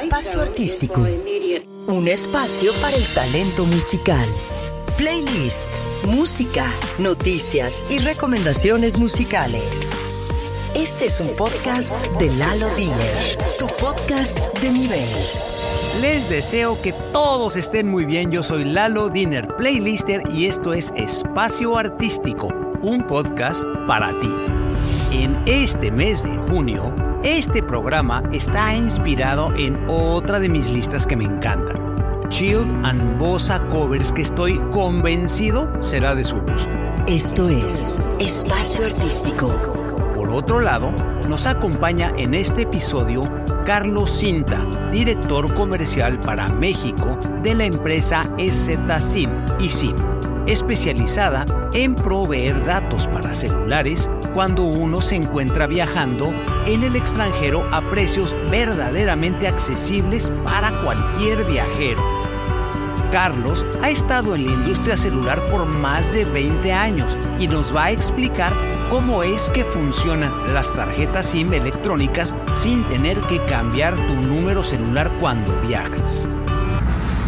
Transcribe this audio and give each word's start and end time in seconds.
Espacio 0.00 0.42
Artístico. 0.42 1.06
Un 1.86 2.08
espacio 2.08 2.72
para 2.82 2.96
el 2.96 3.06
talento 3.14 3.64
musical. 3.64 4.26
Playlists, 4.96 5.88
música, 6.08 6.66
noticias 6.98 7.86
y 7.88 7.98
recomendaciones 7.98 8.98
musicales. 8.98 9.92
Este 10.74 11.06
es 11.06 11.20
un 11.20 11.28
podcast 11.38 11.94
de 12.18 12.28
Lalo 12.36 12.74
Diner, 12.74 13.38
tu 13.56 13.68
podcast 13.68 14.38
de 14.58 14.70
nivel. 14.70 15.08
Les 16.02 16.28
deseo 16.28 16.80
que 16.82 16.92
todos 17.12 17.54
estén 17.56 17.88
muy 17.88 18.04
bien. 18.04 18.32
Yo 18.32 18.42
soy 18.42 18.64
Lalo 18.64 19.10
Diner 19.10 19.46
Playlister 19.56 20.22
y 20.34 20.46
esto 20.46 20.72
es 20.74 20.92
Espacio 20.96 21.78
Artístico, 21.78 22.48
un 22.82 23.06
podcast 23.06 23.64
para 23.86 24.18
ti. 24.18 24.53
En 25.14 25.40
este 25.46 25.92
mes 25.92 26.24
de 26.24 26.36
junio, 26.48 26.92
este 27.22 27.62
programa 27.62 28.20
está 28.32 28.74
inspirado 28.74 29.54
en 29.56 29.78
otra 29.88 30.40
de 30.40 30.48
mis 30.48 30.68
listas 30.68 31.06
que 31.06 31.14
me 31.14 31.22
encantan. 31.22 32.26
Child 32.30 32.84
and 32.84 33.16
Bossa 33.16 33.64
Covers 33.68 34.12
que 34.12 34.22
estoy 34.22 34.58
convencido 34.72 35.70
será 35.80 36.16
de 36.16 36.24
su 36.24 36.40
gusto. 36.40 36.68
Esto 37.06 37.48
es 37.48 38.16
Espacio 38.18 38.86
Artístico. 38.86 39.54
Por 40.16 40.30
otro 40.30 40.58
lado, 40.58 40.92
nos 41.28 41.46
acompaña 41.46 42.12
en 42.16 42.34
este 42.34 42.62
episodio 42.62 43.22
Carlos 43.64 44.10
Cinta, 44.10 44.66
director 44.90 45.54
comercial 45.54 46.18
para 46.18 46.48
México 46.48 47.16
de 47.40 47.54
la 47.54 47.66
empresa 47.66 48.28
SZSIM 48.36 49.30
y 49.60 49.68
SIM, 49.68 49.94
especializada 50.48 51.46
en 51.72 51.94
proveer 51.94 52.64
datos 52.64 53.06
para 53.06 53.32
celulares 53.32 54.10
cuando 54.34 54.64
uno 54.64 55.00
se 55.00 55.14
encuentra 55.16 55.66
viajando 55.66 56.34
en 56.66 56.82
el 56.82 56.96
extranjero 56.96 57.66
a 57.72 57.80
precios 57.88 58.36
verdaderamente 58.50 59.46
accesibles 59.46 60.32
para 60.44 60.70
cualquier 60.82 61.46
viajero. 61.46 62.02
Carlos 63.12 63.64
ha 63.80 63.90
estado 63.90 64.34
en 64.34 64.44
la 64.44 64.52
industria 64.52 64.96
celular 64.96 65.40
por 65.46 65.64
más 65.66 66.12
de 66.12 66.24
20 66.24 66.72
años 66.72 67.16
y 67.38 67.46
nos 67.46 67.74
va 67.74 67.84
a 67.84 67.90
explicar 67.92 68.52
cómo 68.90 69.22
es 69.22 69.48
que 69.50 69.64
funcionan 69.64 70.52
las 70.52 70.72
tarjetas 70.72 71.26
SIM 71.26 71.52
electrónicas 71.52 72.34
sin 72.54 72.84
tener 72.88 73.20
que 73.22 73.38
cambiar 73.44 73.94
tu 73.94 74.14
número 74.16 74.64
celular 74.64 75.12
cuando 75.20 75.54
viajas. 75.60 76.26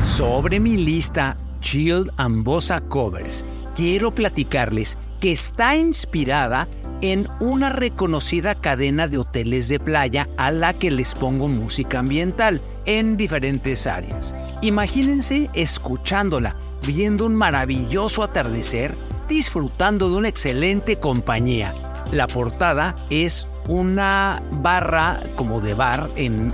Sobre 0.05 0.59
mi 0.59 0.77
lista 0.77 1.37
Shield 1.61 2.11
and 2.17 2.43
Bossa 2.43 2.81
Covers, 2.81 3.45
quiero 3.77 4.11
platicarles 4.11 4.99
que 5.21 5.33
está 5.33 5.77
inspirada 5.77 6.67
en 7.01 7.29
una 7.41 7.69
reconocida 7.69 8.55
cadena 8.55 9.09
de 9.09 9.19
hoteles 9.19 9.69
de 9.69 9.79
playa 9.79 10.29
a 10.37 10.51
la 10.51 10.75
que 10.75 10.91
les 10.91 11.15
pongo 11.15 11.49
música 11.49 11.99
ambiental 11.99 12.61
en 12.85 13.17
diferentes 13.17 13.87
áreas. 13.87 14.35
Imagínense 14.63 15.51
escuchándola, 15.55 16.57
viendo 16.87 17.27
un 17.27 17.35
maravilloso 17.35 18.23
atardecer, 18.23 18.95
disfrutando 19.29 20.11
de 20.11 20.17
una 20.17 20.29
excelente 20.29 20.97
compañía. 20.97 21.75
La 22.13 22.27
portada 22.29 22.97
es 23.11 23.51
una 23.69 24.43
barra 24.53 25.21
como 25.35 25.61
de 25.61 25.75
bar 25.75 26.09
en, 26.17 26.53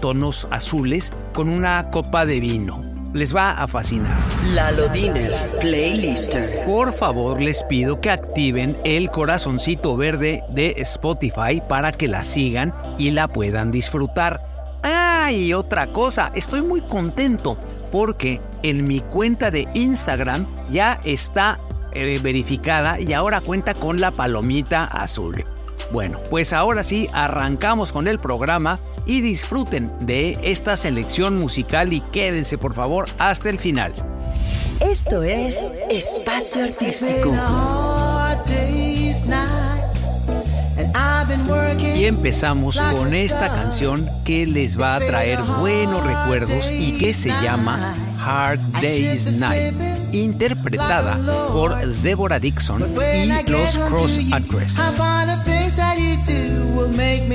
tonos 0.00 0.48
azules 0.50 1.12
con 1.32 1.48
una 1.48 1.90
copa 1.90 2.26
de 2.26 2.40
vino 2.40 2.97
les 3.12 3.34
va 3.34 3.50
a 3.52 3.66
fascinar. 3.66 4.16
Lalo 4.54 4.88
Diner 4.88 5.32
Playlister. 5.60 6.64
Por 6.64 6.92
favor, 6.92 7.40
les 7.40 7.62
pido 7.62 8.00
que 8.00 8.10
activen 8.10 8.76
el 8.84 9.10
corazoncito 9.10 9.96
verde 9.96 10.42
de 10.50 10.74
Spotify 10.78 11.62
para 11.68 11.92
que 11.92 12.08
la 12.08 12.22
sigan 12.22 12.72
y 12.98 13.10
la 13.10 13.28
puedan 13.28 13.70
disfrutar. 13.70 14.42
Ah, 14.82 15.30
y 15.32 15.52
otra 15.52 15.88
cosa, 15.88 16.30
estoy 16.34 16.62
muy 16.62 16.80
contento 16.80 17.58
porque 17.90 18.40
en 18.62 18.84
mi 18.84 19.00
cuenta 19.00 19.50
de 19.50 19.66
Instagram 19.74 20.46
ya 20.70 21.00
está 21.04 21.58
eh, 21.92 22.20
verificada 22.22 23.00
y 23.00 23.12
ahora 23.12 23.40
cuenta 23.40 23.74
con 23.74 24.00
la 24.00 24.10
palomita 24.10 24.84
azul. 24.84 25.44
Bueno, 25.90 26.20
pues 26.28 26.52
ahora 26.52 26.82
sí, 26.82 27.08
arrancamos 27.12 27.92
con 27.92 28.08
el 28.08 28.18
programa 28.18 28.78
y 29.06 29.22
disfruten 29.22 29.90
de 30.00 30.38
esta 30.42 30.76
selección 30.76 31.38
musical 31.38 31.92
y 31.92 32.00
quédense 32.00 32.58
por 32.58 32.74
favor 32.74 33.06
hasta 33.18 33.48
el 33.48 33.58
final. 33.58 33.92
Esto 34.80 35.22
es 35.22 35.74
Espacio 35.90 36.64
Artístico. 36.64 37.34
Y 41.96 42.04
empezamos 42.04 42.80
con 42.80 43.12
esta 43.14 43.48
canción 43.48 44.08
que 44.24 44.46
les 44.46 44.80
va 44.80 44.94
a 44.94 45.00
traer 45.00 45.42
buenos 45.42 46.06
recuerdos 46.06 46.70
y 46.70 46.92
que 46.92 47.12
se 47.12 47.30
llama 47.42 47.94
Hard 48.24 48.60
Day's 48.80 49.40
Night, 49.40 49.74
interpretada 50.12 51.18
por 51.52 51.76
Deborah 51.86 52.38
Dixon 52.38 52.82
y 52.82 53.50
los 53.50 53.78
Cross 53.78 54.20
Actress. 54.32 54.78
You 56.98 57.28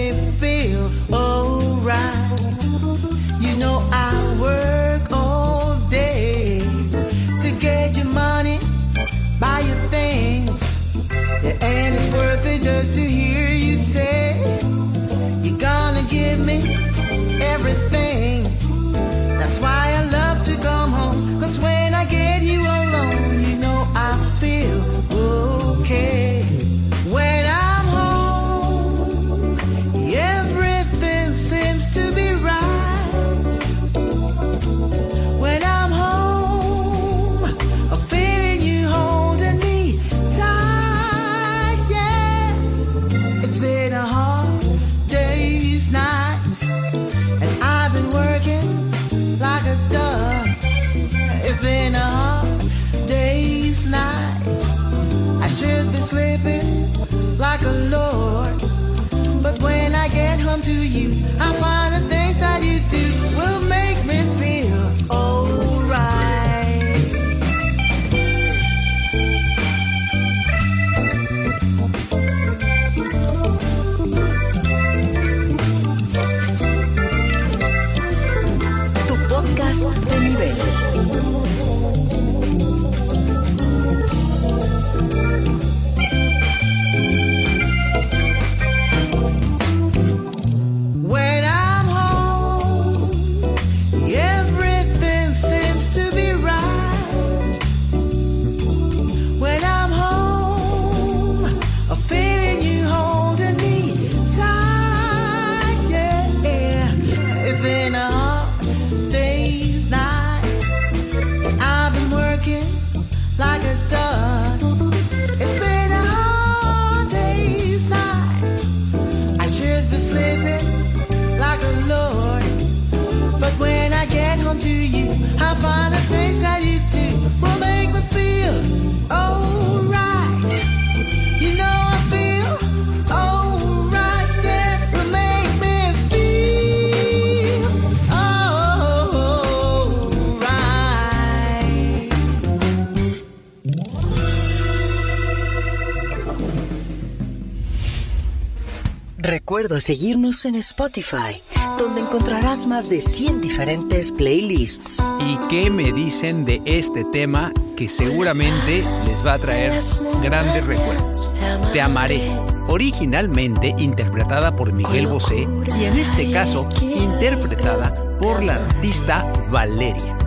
Recuerda 149.74 149.88
seguirnos 149.88 150.46
en 150.46 150.54
Spotify, 150.54 151.42
donde 151.80 152.02
encontrarás 152.02 152.68
más 152.68 152.90
de 152.90 153.02
100 153.02 153.42
diferentes 153.42 154.12
playlists. 154.12 155.02
¿Y 155.20 155.36
qué 155.48 155.72
me 155.72 155.92
dicen 155.92 156.46
de 156.46 156.62
este 156.66 157.04
tema 157.06 157.52
que 157.76 157.90
seguramente 157.90 158.84
les 159.08 159.26
va 159.26 159.34
a 159.34 159.40
traer 159.40 159.82
grandes 160.22 160.64
recuerdos? 160.68 161.34
Te 161.72 161.82
amaré, 161.82 162.30
originalmente 162.68 163.74
interpretada 163.80 164.56
por 164.56 164.72
Miguel 164.74 165.08
Bosé 165.08 165.48
y 165.80 165.86
en 165.86 165.98
este 165.98 166.32
caso 166.32 166.70
interpretada 166.80 167.96
por 168.20 168.44
la 168.44 168.58
artista 168.58 169.24
Valeria. 169.50 170.23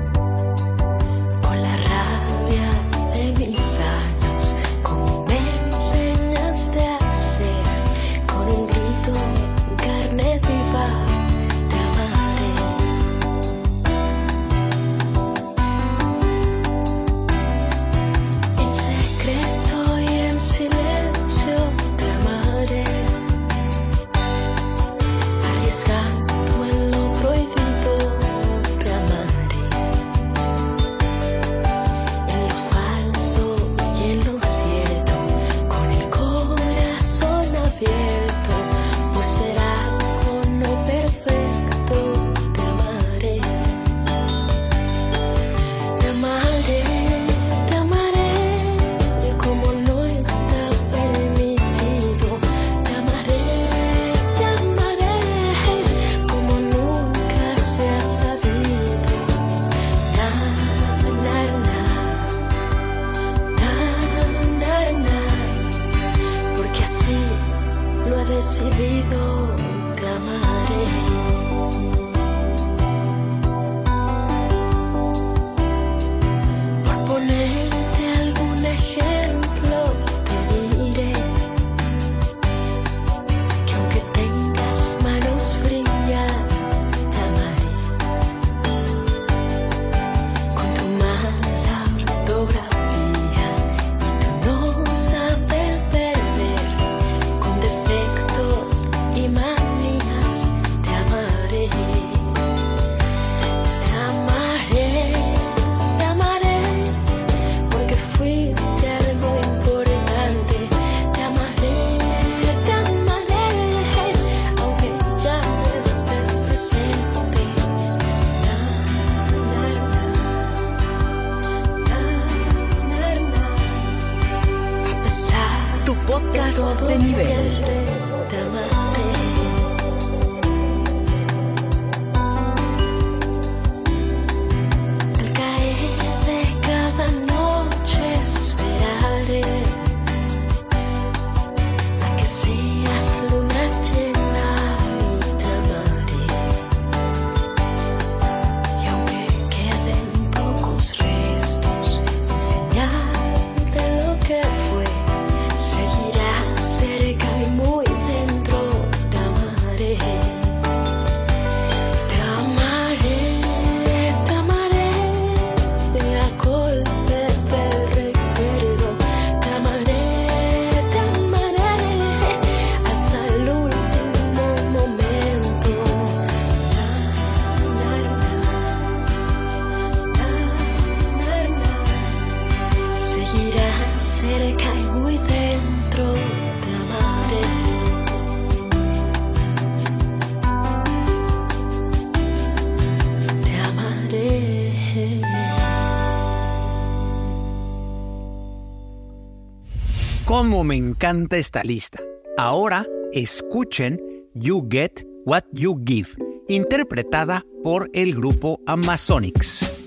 Me 200.66 200.76
encanta 200.76 201.37
esta 201.37 201.62
lista. 201.62 202.00
Ahora 202.37 202.85
escuchen 203.12 204.00
You 204.35 204.66
Get 204.68 205.06
What 205.25 205.44
You 205.52 205.80
Give, 205.87 206.08
interpretada 206.49 207.44
por 207.62 207.88
el 207.94 208.14
grupo 208.14 208.61
Amazonics. 208.66 209.86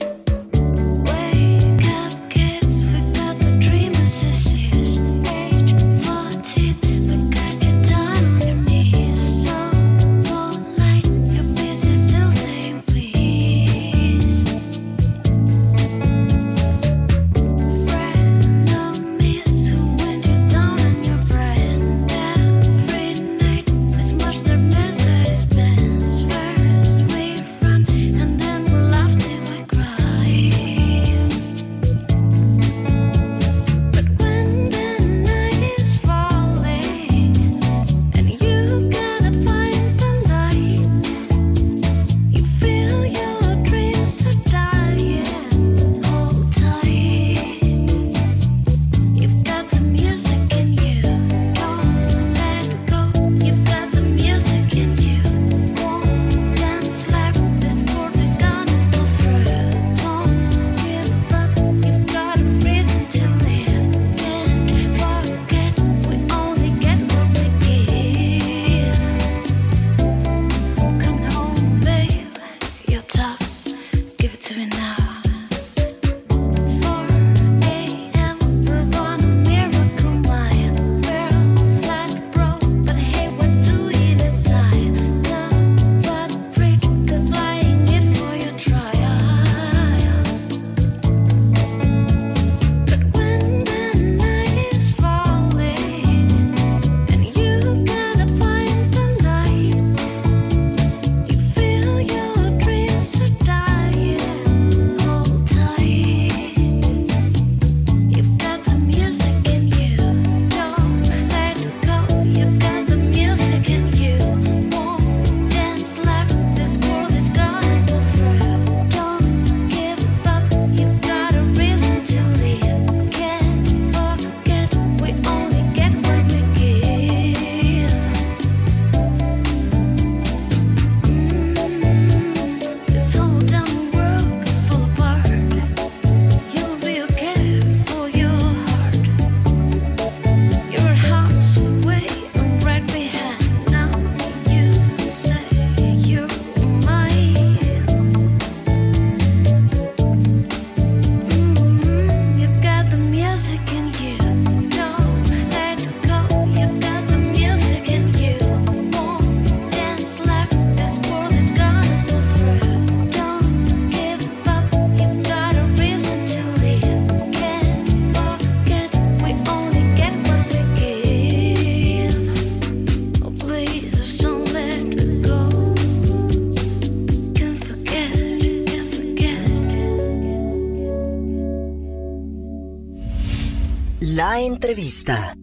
Entrevista. 184.60 185.34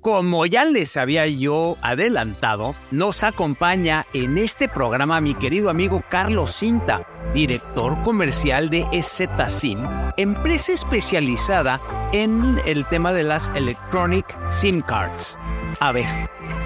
Como 0.00 0.44
ya 0.44 0.64
les 0.64 0.96
había 0.96 1.24
yo 1.28 1.76
adelantado, 1.82 2.74
nos 2.90 3.22
acompaña 3.22 4.06
en 4.12 4.38
este 4.38 4.68
programa 4.68 5.20
mi 5.20 5.34
querido 5.34 5.70
amigo 5.70 6.02
Carlos 6.10 6.50
Cinta, 6.50 7.06
director 7.32 7.96
comercial 8.02 8.70
de 8.70 8.88
EZSIM, 8.90 9.78
empresa 10.16 10.72
especializada 10.72 11.80
en 12.12 12.60
el 12.66 12.84
tema 12.86 13.12
de 13.12 13.22
las 13.22 13.52
Electronic 13.54 14.26
SIM 14.50 14.80
Cards. 14.80 15.38
A 15.78 15.92
ver, 15.92 16.08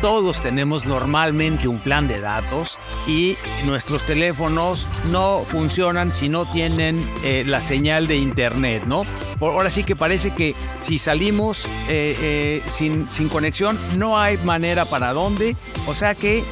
todos 0.00 0.40
tenemos 0.40 0.84
normalmente 0.84 1.68
un 1.68 1.80
plan 1.80 2.08
de 2.08 2.20
datos 2.20 2.78
y 3.06 3.36
nuestros 3.64 4.04
teléfonos 4.04 4.86
no 5.10 5.42
funcionan 5.44 6.12
si 6.12 6.28
no 6.28 6.44
tienen 6.46 7.08
eh, 7.24 7.44
la 7.46 7.60
señal 7.60 8.06
de 8.06 8.16
internet, 8.16 8.84
¿no? 8.86 9.04
Ahora 9.40 9.70
sí 9.70 9.84
que 9.84 9.96
parece 9.96 10.34
que 10.34 10.54
si 10.78 10.98
salimos 10.98 11.66
eh, 11.88 12.16
eh, 12.20 12.62
sin, 12.68 13.08
sin 13.10 13.28
conexión 13.28 13.78
no 13.96 14.18
hay 14.18 14.36
manera 14.38 14.84
para 14.84 15.12
dónde. 15.12 15.56
O 15.86 15.94
sea 15.94 16.14
que 16.14 16.44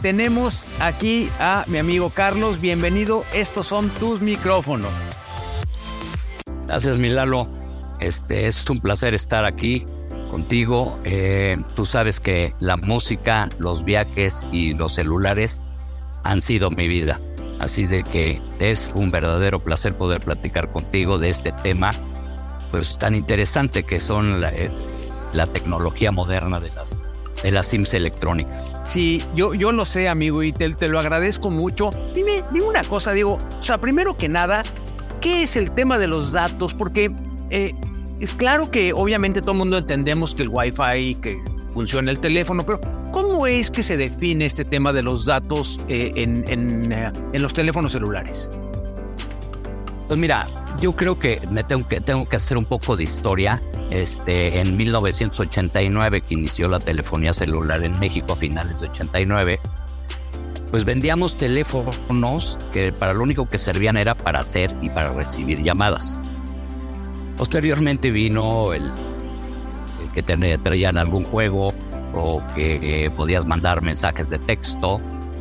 tenemos 0.00 0.64
aquí 0.80 1.28
a 1.38 1.64
mi 1.68 1.78
amigo 1.78 2.10
Carlos. 2.10 2.60
Bienvenido. 2.60 3.24
Estos 3.32 3.68
son 3.68 3.88
tus 3.88 4.20
micrófonos. 4.20 4.90
Gracias, 6.66 6.98
Milalo. 6.98 7.48
Este 8.00 8.48
es 8.48 8.68
un 8.68 8.80
placer 8.80 9.14
estar 9.14 9.44
aquí 9.44 9.86
contigo. 10.32 10.98
Eh, 11.04 11.58
tú 11.76 11.84
sabes 11.84 12.18
que 12.18 12.54
la 12.58 12.78
música, 12.78 13.50
los 13.58 13.84
viajes 13.84 14.46
y 14.50 14.72
los 14.72 14.94
celulares 14.94 15.60
han 16.24 16.40
sido 16.40 16.70
mi 16.70 16.88
vida. 16.88 17.20
Así 17.60 17.86
de 17.86 18.02
que 18.02 18.40
es 18.58 18.92
un 18.94 19.10
verdadero 19.10 19.62
placer 19.62 19.94
poder 19.94 20.20
platicar 20.22 20.72
contigo 20.72 21.18
de 21.18 21.28
este 21.28 21.52
tema, 21.52 21.92
pues 22.70 22.98
tan 22.98 23.14
interesante 23.14 23.84
que 23.84 24.00
son 24.00 24.40
la, 24.40 24.50
eh, 24.52 24.70
tecnología 25.52 26.10
moderna 26.12 26.60
de 26.60 26.70
las, 26.70 27.02
de 27.42 27.50
las 27.52 27.66
SIMs 27.66 27.92
electrónicas. 27.92 28.64
Sí, 28.86 29.22
yo, 29.36 29.52
yo 29.52 29.70
lo 29.70 29.84
sé, 29.84 30.08
amigo, 30.08 30.42
y 30.42 30.52
te, 30.52 30.70
te 30.70 30.88
lo 30.88 30.98
agradezco 30.98 31.50
mucho. 31.50 31.90
Dime, 32.14 32.42
dime 32.52 32.66
una 32.66 32.84
cosa, 32.84 33.12
digo, 33.12 33.38
o 33.60 33.62
sea, 33.62 33.78
primero 33.78 34.16
que 34.16 34.30
nada, 34.30 34.62
¿qué 35.20 35.42
es 35.42 35.56
el 35.56 35.72
tema 35.72 35.98
de 35.98 36.06
los 36.06 36.32
datos? 36.32 36.72
Porque 36.72 37.12
eh, 37.50 37.74
es 38.22 38.30
claro 38.34 38.70
que 38.70 38.92
obviamente 38.92 39.40
todo 39.40 39.50
el 39.50 39.58
mundo 39.58 39.76
entendemos 39.76 40.36
que 40.36 40.44
el 40.44 40.48
Wi-Fi, 40.48 41.16
que 41.16 41.42
funciona 41.74 42.08
el 42.12 42.20
teléfono, 42.20 42.64
pero 42.64 42.80
¿cómo 43.10 43.48
es 43.48 43.68
que 43.68 43.82
se 43.82 43.96
define 43.96 44.46
este 44.46 44.64
tema 44.64 44.92
de 44.92 45.02
los 45.02 45.24
datos 45.24 45.80
eh, 45.88 46.12
en, 46.14 46.44
eh, 46.92 47.10
en, 47.32 47.42
los 47.42 47.52
teléfonos 47.52 47.90
celulares? 47.90 48.48
Pues 50.06 50.20
mira, 50.20 50.46
yo 50.80 50.94
creo 50.94 51.18
que 51.18 51.40
me 51.50 51.64
tengo 51.64 51.88
que, 51.88 52.00
tengo 52.00 52.28
que 52.28 52.36
hacer 52.36 52.56
un 52.56 52.64
poco 52.64 52.96
de 52.96 53.02
historia. 53.02 53.60
Este, 53.90 54.60
en 54.60 54.76
1989, 54.76 56.20
que 56.20 56.34
inició 56.34 56.68
la 56.68 56.78
telefonía 56.78 57.32
celular 57.32 57.82
en 57.82 57.98
México 57.98 58.34
a 58.34 58.36
finales 58.36 58.78
de 58.78 58.88
89, 58.88 59.58
pues 60.70 60.84
vendíamos 60.84 61.36
teléfonos 61.36 62.56
que 62.72 62.92
para 62.92 63.14
lo 63.14 63.24
único 63.24 63.50
que 63.50 63.58
servían 63.58 63.96
era 63.96 64.14
para 64.14 64.38
hacer 64.38 64.72
y 64.80 64.90
para 64.90 65.10
recibir 65.10 65.60
llamadas. 65.64 66.20
Posteriormente 67.36 68.10
vino 68.10 68.72
el, 68.72 68.90
que 70.14 70.22
te, 70.22 70.58
traían 70.58 70.98
algún 70.98 71.24
juego 71.24 71.72
o 72.14 72.42
que 72.54 73.04
eh, 73.04 73.10
podías 73.10 73.46
mandar 73.46 73.82
mensajes 73.82 74.30
de 74.30 74.38
texto. 74.38 75.00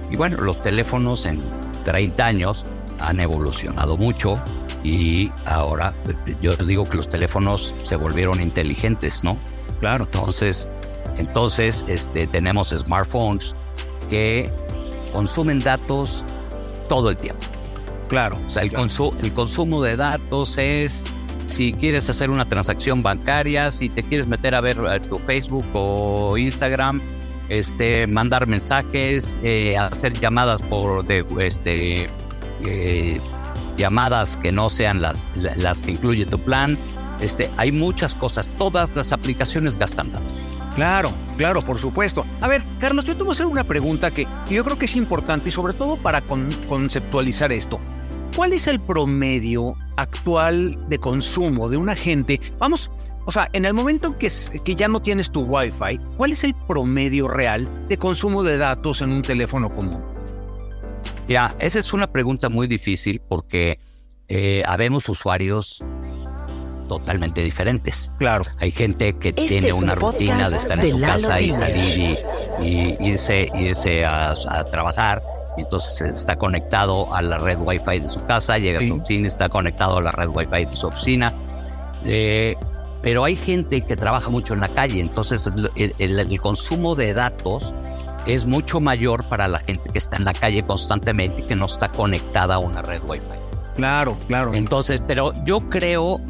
Y 0.09 0.15
bueno, 0.15 0.37
los 0.37 0.61
teléfonos 0.61 1.25
en 1.25 1.41
30 1.83 2.25
años 2.25 2.65
han 2.99 3.19
evolucionado 3.19 3.97
mucho 3.97 4.39
y 4.83 5.31
ahora 5.45 5.93
yo 6.41 6.55
digo 6.55 6.89
que 6.89 6.97
los 6.97 7.09
teléfonos 7.09 7.73
se 7.83 7.95
volvieron 7.95 8.41
inteligentes, 8.41 9.23
¿no? 9.23 9.37
Claro. 9.79 10.05
Entonces, 10.05 10.69
entonces 11.17 11.85
este, 11.87 12.27
tenemos 12.27 12.69
smartphones 12.69 13.53
que 14.09 14.49
consumen 15.13 15.59
datos 15.59 16.23
todo 16.89 17.09
el 17.09 17.17
tiempo. 17.17 17.41
Claro. 18.07 18.39
O 18.45 18.49
sea, 18.49 18.63
el, 18.63 18.71
el 18.75 19.33
consumo 19.33 19.81
de 19.81 19.95
datos 19.95 20.57
es 20.57 21.03
si 21.47 21.73
quieres 21.73 22.09
hacer 22.09 22.29
una 22.29 22.45
transacción 22.45 23.03
bancaria, 23.03 23.71
si 23.71 23.89
te 23.89 24.03
quieres 24.03 24.27
meter 24.27 24.55
a 24.55 24.61
ver 24.61 24.77
eh, 24.89 24.99
tu 24.99 25.19
Facebook 25.19 25.65
o 25.73 26.37
Instagram, 26.37 27.01
este, 27.49 28.07
mandar 28.07 28.47
mensajes, 28.47 29.39
eh, 29.43 29.77
hacer 29.77 30.13
llamadas 30.19 30.61
por 30.61 31.03
de, 31.03 31.25
este, 31.39 32.09
eh, 32.65 33.19
llamadas 33.77 34.37
que 34.37 34.51
no 34.51 34.69
sean 34.69 35.01
las, 35.01 35.29
las 35.35 35.81
que 35.81 35.91
incluye 35.91 36.25
tu 36.25 36.39
plan. 36.39 36.77
Este, 37.19 37.51
hay 37.57 37.71
muchas 37.71 38.15
cosas, 38.15 38.47
todas 38.57 38.95
las 38.95 39.11
aplicaciones 39.11 39.77
gastan 39.77 40.11
datos. 40.11 40.31
Claro, 40.75 41.11
claro, 41.37 41.61
por 41.61 41.77
supuesto. 41.77 42.25
A 42.39 42.47
ver, 42.47 42.63
Carlos, 42.79 43.05
yo 43.05 43.15
te 43.15 43.23
voy 43.23 43.31
a 43.31 43.33
hacer 43.33 43.45
una 43.45 43.65
pregunta 43.65 44.11
que, 44.11 44.25
yo 44.49 44.63
creo 44.63 44.77
que 44.77 44.85
es 44.85 44.95
importante 44.95 45.49
y 45.49 45.51
sobre 45.51 45.73
todo 45.73 45.97
para 45.97 46.21
conceptualizar 46.21 47.51
esto. 47.51 47.79
¿Cuál 48.35 48.53
es 48.53 48.67
el 48.67 48.79
promedio 48.79 49.75
actual 49.97 50.87
de 50.89 50.99
consumo 50.99 51.69
de 51.69 51.77
una 51.77 51.95
gente? 51.95 52.39
Vamos, 52.59 52.89
o 53.25 53.31
sea, 53.31 53.49
en 53.53 53.65
el 53.65 53.73
momento 53.73 54.17
que, 54.17 54.31
que 54.63 54.75
ya 54.75 54.87
no 54.87 55.01
tienes 55.01 55.31
tu 55.31 55.41
Wi-Fi, 55.41 55.99
¿cuál 56.17 56.31
es 56.31 56.43
el 56.43 56.53
promedio 56.53 57.27
real 57.27 57.87
de 57.87 57.97
consumo 57.97 58.43
de 58.43 58.57
datos 58.57 59.01
en 59.01 59.11
un 59.11 59.21
teléfono 59.21 59.73
común? 59.73 60.03
Ya, 61.27 61.55
esa 61.59 61.79
es 61.79 61.93
una 61.93 62.11
pregunta 62.11 62.49
muy 62.49 62.67
difícil 62.67 63.21
porque 63.27 63.79
eh, 64.27 64.63
habemos 64.65 65.07
usuarios 65.09 65.83
totalmente 66.87 67.41
diferentes. 67.41 68.11
Claro. 68.17 68.43
Hay 68.59 68.71
gente 68.71 69.13
que 69.13 69.29
este 69.29 69.47
tiene 69.47 69.71
una 69.71 69.95
rutina 69.95 70.49
de 70.49 70.57
estar 70.57 70.83
en 70.83 70.91
su 70.91 71.01
casa 71.01 71.39
y 71.39 71.49
salir 71.53 72.17
y, 72.61 72.97
irse, 72.99 73.49
irse 73.55 74.05
a, 74.05 74.33
trabajar. 74.71 75.23
Entonces 75.61 76.11
está 76.11 76.35
conectado 76.37 77.13
a 77.13 77.21
la 77.21 77.37
red 77.37 77.57
Wi-Fi 77.59 77.99
de 77.99 78.07
su 78.07 78.23
casa, 78.25 78.57
llega 78.57 78.79
a 78.79 78.87
su 78.87 78.95
oficina, 78.95 79.27
está 79.27 79.49
conectado 79.49 79.97
a 79.97 80.01
la 80.01 80.11
red 80.11 80.29
Wi-Fi 80.29 80.65
de 80.65 80.75
su 80.75 80.87
oficina. 80.87 81.33
Eh, 82.05 82.55
pero 83.01 83.23
hay 83.23 83.35
gente 83.35 83.81
que 83.81 83.95
trabaja 83.95 84.29
mucho 84.29 84.53
en 84.53 84.59
la 84.59 84.69
calle, 84.69 84.99
entonces 84.99 85.49
el, 85.75 85.95
el, 85.97 86.41
consumo 86.41 86.93
de 86.93 87.13
datos 87.13 87.73
es 88.27 88.45
mucho 88.45 88.79
mayor 88.79 89.23
para 89.27 89.47
la 89.47 89.59
gente 89.59 89.89
que 89.89 89.97
está 89.97 90.17
en 90.17 90.25
la 90.25 90.33
calle 90.33 90.63
constantemente 90.63 91.41
y 91.41 91.43
que 91.45 91.55
no 91.55 91.65
está 91.65 91.89
conectada 91.89 92.55
a 92.55 92.59
una 92.59 92.81
red 92.83 93.01
Wi-Fi. 93.07 93.37
Claro, 93.75 94.17
claro. 94.27 94.53
Entonces, 94.53 95.01
pero 95.07 95.33
yo 95.45 95.61
creo 95.69 96.21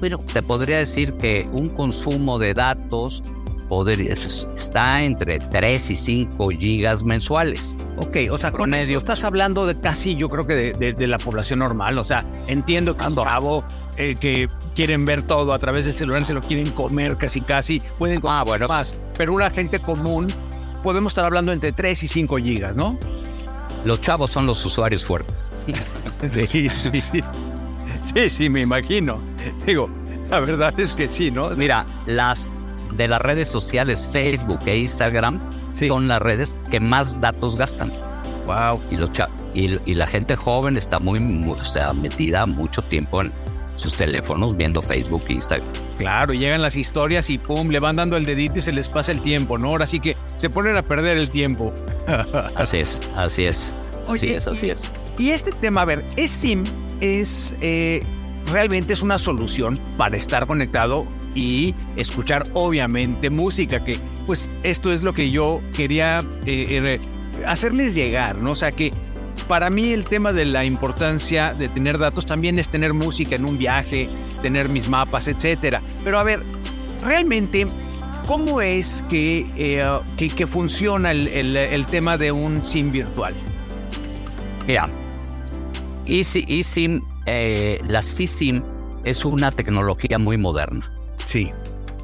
bueno, 0.00 0.18
te 0.32 0.42
podría 0.42 0.78
decir 0.78 1.14
que 1.14 1.48
un 1.52 1.68
consumo 1.68 2.38
de 2.38 2.54
datos 2.54 3.22
podría, 3.68 4.14
está 4.14 5.02
entre 5.02 5.38
3 5.38 5.90
y 5.90 5.96
5 5.96 6.48
gigas 6.50 7.04
mensuales. 7.04 7.76
Ok, 7.98 8.16
o 8.30 8.38
sea, 8.38 8.52
con 8.52 8.70
medio 8.70 8.98
estás 8.98 9.24
hablando 9.24 9.66
de 9.66 9.78
casi, 9.78 10.16
yo 10.16 10.28
creo 10.28 10.46
que 10.46 10.72
de, 10.72 11.06
la 11.06 11.18
población 11.18 11.60
normal. 11.60 11.98
O 11.98 12.04
sea, 12.04 12.24
entiendo 12.46 12.96
que 12.96 13.06
bravo 13.08 13.64
eh, 13.96 14.14
que 14.18 14.48
quieren 14.74 15.04
ver 15.04 15.22
todo 15.22 15.52
a 15.52 15.58
través 15.58 15.84
del 15.84 15.94
celular, 15.94 16.24
se 16.24 16.34
lo 16.34 16.42
quieren 16.42 16.70
comer 16.70 17.16
casi 17.16 17.40
casi, 17.40 17.80
pueden 17.98 18.20
comer 18.20 18.38
ah, 18.38 18.44
bueno. 18.44 18.68
más. 18.68 18.96
Pero 19.16 19.34
una 19.34 19.50
gente 19.50 19.78
común, 19.80 20.28
podemos 20.82 21.12
estar 21.12 21.24
hablando 21.24 21.52
entre 21.52 21.72
3 21.72 22.02
y 22.02 22.08
5 22.08 22.36
gigas, 22.38 22.76
¿no? 22.76 22.98
Los 23.84 24.00
chavos 24.00 24.30
son 24.30 24.46
los 24.46 24.64
usuarios 24.64 25.04
fuertes. 25.04 25.50
sí, 26.22 26.68
sí. 26.68 27.02
Sí, 28.00 28.30
sí, 28.30 28.48
me 28.48 28.60
imagino. 28.60 29.22
Digo, 29.66 29.90
la 30.30 30.40
verdad 30.40 30.78
es 30.78 30.94
que 30.94 31.08
sí, 31.08 31.30
¿no? 31.30 31.50
Mira, 31.50 31.86
las 32.06 32.50
de 32.92 33.08
las 33.08 33.20
redes 33.20 33.48
sociales, 33.48 34.06
Facebook 34.10 34.60
e 34.66 34.78
Instagram, 34.78 35.40
son 35.74 36.08
las 36.08 36.20
redes 36.20 36.56
que 36.70 36.80
más 36.80 37.20
datos 37.20 37.56
gastan. 37.56 37.92
Wow. 38.46 38.80
Y, 38.90 38.96
los 38.96 39.10
y, 39.54 39.94
la 39.94 40.06
gente 40.06 40.34
joven 40.34 40.76
está 40.76 40.98
muy, 40.98 41.18
o 41.48 41.64
sea, 41.64 41.92
metida 41.92 42.46
mucho 42.46 42.80
tiempo 42.82 43.20
en 43.20 43.32
sus 43.76 43.94
teléfonos 43.94 44.56
viendo 44.56 44.80
Facebook 44.80 45.24
e 45.28 45.34
Instagram. 45.34 45.68
Claro, 45.98 46.32
y 46.32 46.38
llegan 46.38 46.62
las 46.62 46.76
historias 46.76 47.28
y 47.30 47.38
pum, 47.38 47.68
le 47.68 47.78
van 47.78 47.96
dando 47.96 48.16
el 48.16 48.24
dedito 48.24 48.58
y 48.58 48.62
se 48.62 48.72
les 48.72 48.88
pasa 48.88 49.12
el 49.12 49.20
tiempo, 49.20 49.58
¿no? 49.58 49.68
Ahora 49.68 49.86
sí 49.86 50.00
que 50.00 50.16
se 50.36 50.48
ponen 50.48 50.76
a 50.76 50.82
perder 50.82 51.18
el 51.18 51.30
tiempo. 51.30 51.74
así 52.56 52.78
es, 52.78 53.00
así 53.16 53.44
es. 53.44 53.74
así 54.08 54.30
es, 54.30 54.48
así 54.48 54.70
es. 54.70 54.90
Y 55.18 55.30
este 55.30 55.52
tema, 55.52 55.82
a 55.82 55.84
ver, 55.84 56.04
es 56.16 56.30
SIM 56.30 56.64
es 57.00 57.54
eh, 57.60 58.02
realmente 58.50 58.92
es 58.92 59.02
una 59.02 59.18
solución 59.18 59.78
para 59.96 60.16
estar 60.16 60.46
conectado 60.46 61.06
y 61.34 61.74
escuchar 61.96 62.48
obviamente 62.54 63.30
música, 63.30 63.84
que 63.84 63.98
pues 64.26 64.50
esto 64.62 64.92
es 64.92 65.02
lo 65.02 65.12
que 65.14 65.30
yo 65.30 65.60
quería 65.74 66.22
eh, 66.46 67.00
hacerles 67.46 67.94
llegar, 67.94 68.38
¿no? 68.38 68.52
O 68.52 68.54
sea 68.54 68.72
que 68.72 68.92
para 69.46 69.70
mí 69.70 69.92
el 69.92 70.04
tema 70.04 70.32
de 70.32 70.44
la 70.44 70.64
importancia 70.64 71.54
de 71.54 71.68
tener 71.68 71.98
datos 71.98 72.26
también 72.26 72.58
es 72.58 72.68
tener 72.68 72.92
música 72.92 73.36
en 73.36 73.48
un 73.48 73.56
viaje, 73.56 74.08
tener 74.42 74.68
mis 74.68 74.88
mapas, 74.88 75.26
etcétera. 75.26 75.80
Pero 76.04 76.18
a 76.18 76.22
ver, 76.22 76.42
realmente, 77.02 77.66
¿cómo 78.26 78.60
es 78.60 79.02
que, 79.08 79.46
eh, 79.56 79.84
que, 80.16 80.46
funciona 80.46 81.12
el, 81.12 81.28
el, 81.56 81.86
tema 81.86 82.18
de 82.18 82.30
un 82.30 82.62
SIM 82.62 82.92
virtual? 82.92 83.34
Mira, 84.66 84.90
eSIM, 86.06 87.02
eh, 87.28 87.80
la 87.86 88.00
SISIM 88.00 88.62
es 89.04 89.24
una 89.24 89.50
tecnología 89.50 90.18
muy 90.18 90.38
moderna. 90.38 90.90
Sí. 91.26 91.52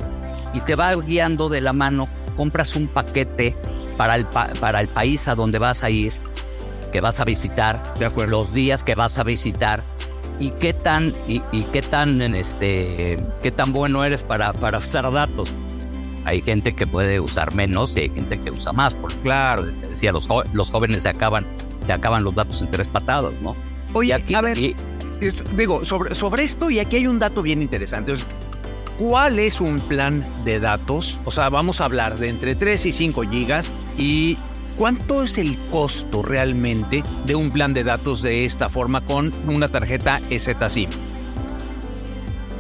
y 0.55 0.61
te 0.61 0.75
va 0.77 0.95
guiando 0.97 1.49
de 1.49 1.61
la 1.61 1.73
mano, 1.73 2.07
compras 2.37 2.77
un 2.77 2.87
paquete 2.87 3.57
para 3.97 4.15
el, 4.17 4.25
pa- 4.27 4.51
para 4.61 4.81
el 4.81 4.89
país 4.89 5.27
a 5.29 5.35
donde 5.35 5.59
vas 5.59 5.83
a 5.85 5.91
ir, 5.91 6.13
que 6.93 7.01
vas 7.01 7.21
a 7.21 7.25
visitar, 7.25 7.95
De 7.99 8.07
acuerdo. 8.07 8.31
los 8.33 8.53
días 8.53 8.85
que 8.85 8.95
vas 8.95 9.19
a 9.19 9.25
visitar 9.25 9.83
y 10.41 10.51
qué 10.51 10.73
tan 10.73 11.13
y, 11.29 11.43
y 11.53 11.63
qué 11.73 11.81
tan 11.83 12.21
en 12.21 12.35
este 12.35 13.17
qué 13.43 13.53
tan 13.53 13.73
bueno 13.73 14.03
eres 14.05 14.23
para, 14.25 14.53
para 14.53 14.79
usar 14.79 15.11
datos. 15.13 15.53
Hay 16.25 16.41
gente 16.43 16.73
que 16.73 16.87
puede 16.87 17.21
usar 17.21 17.55
menos 17.55 17.97
y 17.97 18.01
hay 18.01 18.09
gente 18.11 18.39
que 18.41 18.51
usa 18.51 18.73
más. 18.73 18.95
Porque, 18.95 19.17
Claro. 19.23 19.65
te 19.67 19.89
decía, 19.89 20.13
los, 20.13 20.27
jóvenes 20.71 21.03
se 21.03 21.09
acaban, 21.09 21.47
se 21.85 21.93
acaban 21.93 22.25
los 22.25 22.35
datos 22.35 22.61
en 22.63 22.71
tres 22.71 22.89
patadas, 22.89 23.43
¿no? 23.43 23.55
Oye, 23.93 24.15
aquí- 24.15 24.35
a 24.35 24.41
ver, 24.41 24.59
y- 24.59 24.75
es- 25.21 25.45
digo, 25.57 25.85
sobre, 25.85 26.15
sobre 26.15 26.43
esto, 26.45 26.71
y 26.71 26.79
aquí 26.81 26.97
hay 26.97 27.07
un 27.07 27.19
dato 27.19 27.43
bien 27.43 27.63
interesante. 27.63 28.13
es, 28.13 28.27
¿Cuál 28.99 29.41
es 29.41 29.61
un 29.61 29.81
plan 29.81 30.25
de 30.45 30.61
datos? 30.61 31.21
O 31.25 31.33
sea, 31.33 31.49
vamos 31.49 31.81
a 31.81 31.87
hablar 31.87 32.17
de 32.17 32.29
entre 32.29 32.55
3 32.55 32.87
y 32.87 32.93
5 32.93 33.23
gigas 33.23 33.73
y 33.99 34.39
¿cuánto 34.77 35.25
es 35.25 35.37
el 35.37 35.59
costo 35.67 36.23
realmente 36.23 37.03
de 37.27 37.35
un 37.35 37.51
plan 37.51 37.75
de 37.75 37.83
datos 37.83 38.23
de 38.23 38.45
esta 38.45 38.69
forma 38.69 39.01
con 39.01 39.33
una 39.49 39.67
tarjeta 39.67 40.21
SIM? 40.69 40.89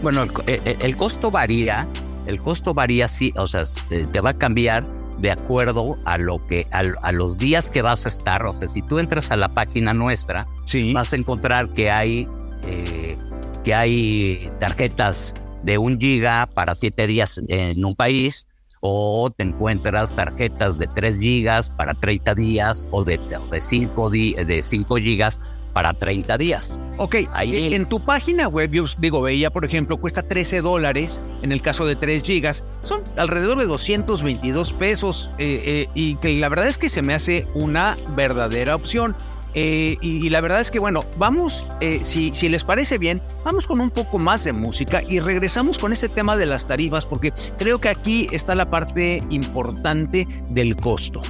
Bueno, 0.02 0.24
el, 0.24 0.30
eh, 0.48 0.60
eh, 0.64 0.76
el 0.80 0.96
costo 0.96 1.30
varía, 1.30 1.86
el 2.26 2.40
costo 2.40 2.74
varía, 2.74 3.08
sí, 3.08 3.32
o 3.36 3.46
sea, 3.46 3.64
eh, 3.90 4.06
te 4.12 4.20
va 4.20 4.30
a 4.30 4.34
cambiar 4.34 4.86
de 5.18 5.30
acuerdo 5.30 5.96
a 6.04 6.18
lo 6.18 6.44
que, 6.46 6.66
a, 6.72 6.82
a 7.02 7.12
los 7.12 7.38
días 7.38 7.70
que 7.70 7.82
vas 7.82 8.04
a 8.06 8.08
estar. 8.08 8.44
O 8.46 8.52
sea, 8.52 8.66
si 8.68 8.82
tú 8.82 8.98
entras 8.98 9.30
a 9.30 9.36
la 9.36 9.48
página 9.48 9.94
nuestra, 9.94 10.46
Sí. 10.66 10.92
vas 10.92 11.12
a 11.12 11.16
encontrar 11.16 11.68
que 11.72 11.90
hay, 11.90 12.28
eh, 12.66 13.16
que 13.62 13.74
hay 13.74 14.50
tarjetas 14.58 15.34
de 15.62 15.78
un 15.78 15.98
giga 16.00 16.46
para 16.54 16.74
siete 16.74 17.06
días 17.06 17.40
en 17.48 17.84
un 17.84 17.94
país, 17.94 18.46
o 18.86 19.30
te 19.30 19.44
encuentras 19.44 20.14
tarjetas 20.14 20.76
de 20.78 20.86
3 20.88 21.18
gigas 21.18 21.70
para 21.70 21.94
30 21.94 22.34
días, 22.34 22.86
o 22.90 23.02
de, 23.02 23.18
o 23.18 23.46
de 23.50 23.60
5 23.62 24.10
di- 24.10 24.34
de 24.34 24.62
5 24.62 24.96
gigas 24.96 25.40
para 25.74 25.92
30 25.92 26.38
días. 26.38 26.80
Ok, 26.96 27.16
Ahí- 27.32 27.74
en 27.74 27.86
tu 27.86 28.00
página 28.00 28.48
web, 28.48 28.70
yo 28.70 28.84
digo, 28.98 29.20
veía, 29.20 29.50
por 29.50 29.64
ejemplo, 29.66 29.98
cuesta 29.98 30.22
13 30.22 30.62
dólares 30.62 31.20
en 31.42 31.52
el 31.52 31.60
caso 31.60 31.84
de 31.84 31.96
3 31.96 32.22
gigas. 32.22 32.66
Son 32.80 33.02
alrededor 33.18 33.58
de 33.58 33.66
222 33.66 34.72
pesos 34.72 35.30
eh, 35.38 35.62
eh, 35.66 35.88
y 35.94 36.14
que 36.16 36.32
la 36.36 36.48
verdad 36.48 36.68
es 36.68 36.78
que 36.78 36.88
se 36.88 37.02
me 37.02 37.12
hace 37.12 37.46
una 37.54 37.96
verdadera 38.16 38.74
opción. 38.76 39.14
Eh, 39.56 39.98
y, 40.00 40.26
y 40.26 40.30
la 40.30 40.40
verdad 40.40 40.60
es 40.60 40.72
que, 40.72 40.80
bueno, 40.80 41.04
vamos, 41.16 41.64
eh, 41.80 42.00
si, 42.02 42.32
si 42.34 42.48
les 42.48 42.64
parece 42.64 42.98
bien, 42.98 43.22
vamos 43.44 43.68
con 43.68 43.80
un 43.80 43.90
poco 43.90 44.18
más 44.18 44.42
de 44.42 44.52
música 44.52 45.00
y 45.08 45.20
regresamos 45.20 45.78
con 45.78 45.92
ese 45.92 46.08
tema 46.08 46.36
de 46.36 46.46
las 46.46 46.66
tarifas 46.66 47.06
porque 47.06 47.32
creo 47.56 47.80
que 47.80 47.88
aquí 47.88 48.26
está 48.32 48.56
la 48.56 48.68
parte 48.68 49.22
importante 49.30 50.26
del 50.50 50.74
costo. 50.74 51.22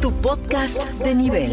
Tu 0.00 0.12
podcast 0.20 1.02
de 1.02 1.14
nivel. 1.14 1.52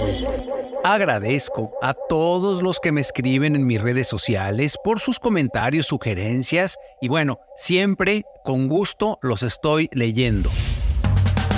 Agradezco 0.83 1.73
a 1.81 1.93
todos 1.93 2.61
los 2.61 2.79
que 2.79 2.91
me 2.91 3.01
escriben 3.01 3.55
en 3.55 3.65
mis 3.65 3.81
redes 3.81 4.07
sociales 4.07 4.77
por 4.83 4.99
sus 4.99 5.19
comentarios, 5.19 5.87
sugerencias 5.87 6.77
y 7.01 7.07
bueno, 7.07 7.39
siempre 7.55 8.23
con 8.43 8.67
gusto 8.67 9.17
los 9.21 9.41
estoy 9.41 9.89
leyendo. 9.93 10.51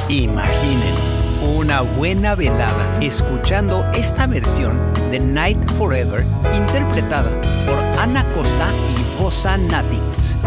Imaginen 0.08 0.96
una 1.58 1.82
buena 1.82 2.36
velada 2.36 3.00
escuchando 3.02 3.86
esta 3.94 4.26
versión 4.26 4.80
de 5.12 5.20
Night 5.20 5.60
Forever 5.78 6.26
interpretada 6.56 7.30
por 7.66 7.78
Ana 8.00 8.26
Costa 8.34 8.70
y 8.96 9.22
Bossa 9.22 9.58
Natix. 9.58 10.38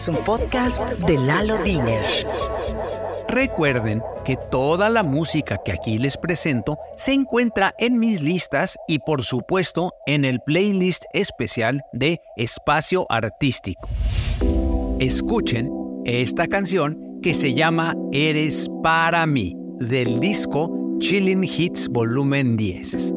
Es 0.00 0.08
un 0.08 0.16
podcast 0.24 0.98
de 1.06 1.18
Lalo 1.18 1.58
Diner. 1.58 2.02
Recuerden 3.28 4.00
que 4.24 4.38
toda 4.50 4.88
la 4.88 5.02
música 5.02 5.58
que 5.62 5.72
aquí 5.72 5.98
les 5.98 6.16
presento 6.16 6.78
se 6.96 7.12
encuentra 7.12 7.74
en 7.78 7.98
mis 7.98 8.22
listas 8.22 8.78
y 8.88 9.00
por 9.00 9.24
supuesto 9.24 9.92
en 10.06 10.24
el 10.24 10.40
playlist 10.40 11.04
especial 11.12 11.82
de 11.92 12.22
Espacio 12.36 13.04
Artístico. 13.10 13.90
Escuchen 15.00 15.70
esta 16.06 16.46
canción 16.46 17.20
que 17.22 17.34
se 17.34 17.52
llama 17.52 17.94
Eres 18.10 18.70
para 18.82 19.26
mí 19.26 19.54
del 19.80 20.18
disco 20.18 20.96
Chilling 20.98 21.44
Hits 21.44 21.88
Volumen 21.88 22.56
10. 22.56 23.12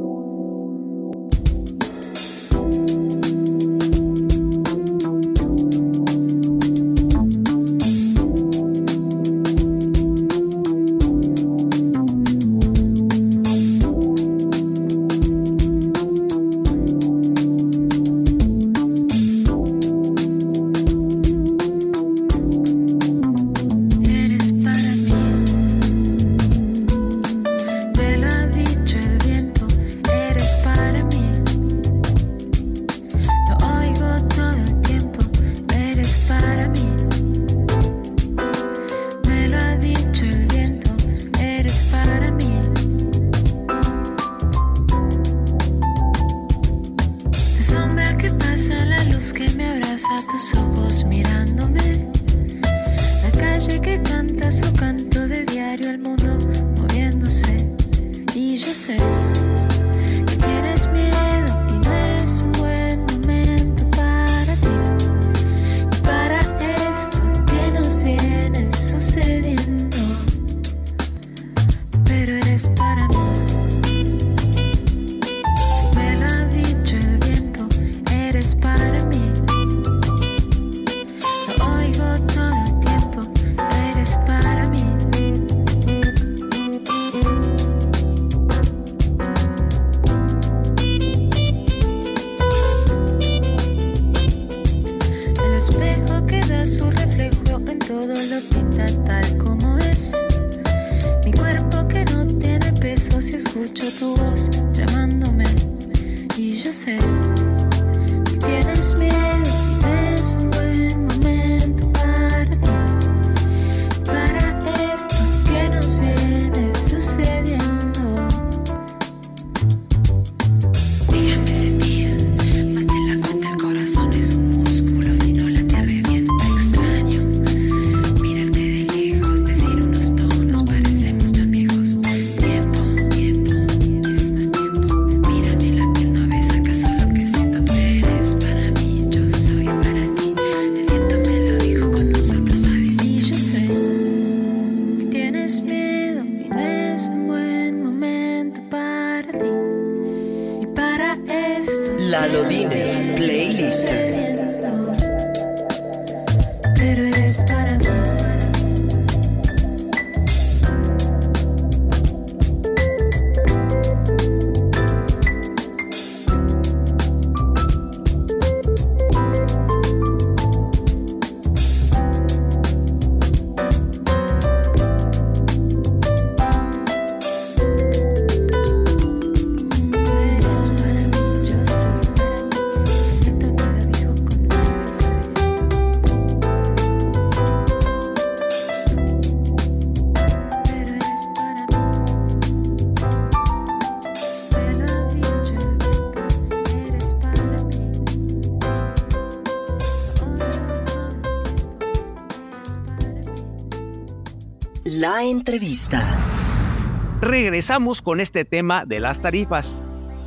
Regresamos 207.21 208.01
con 208.01 208.19
este 208.19 208.45
tema 208.45 208.85
de 208.85 208.99
las 208.99 209.21
tarifas. 209.21 209.75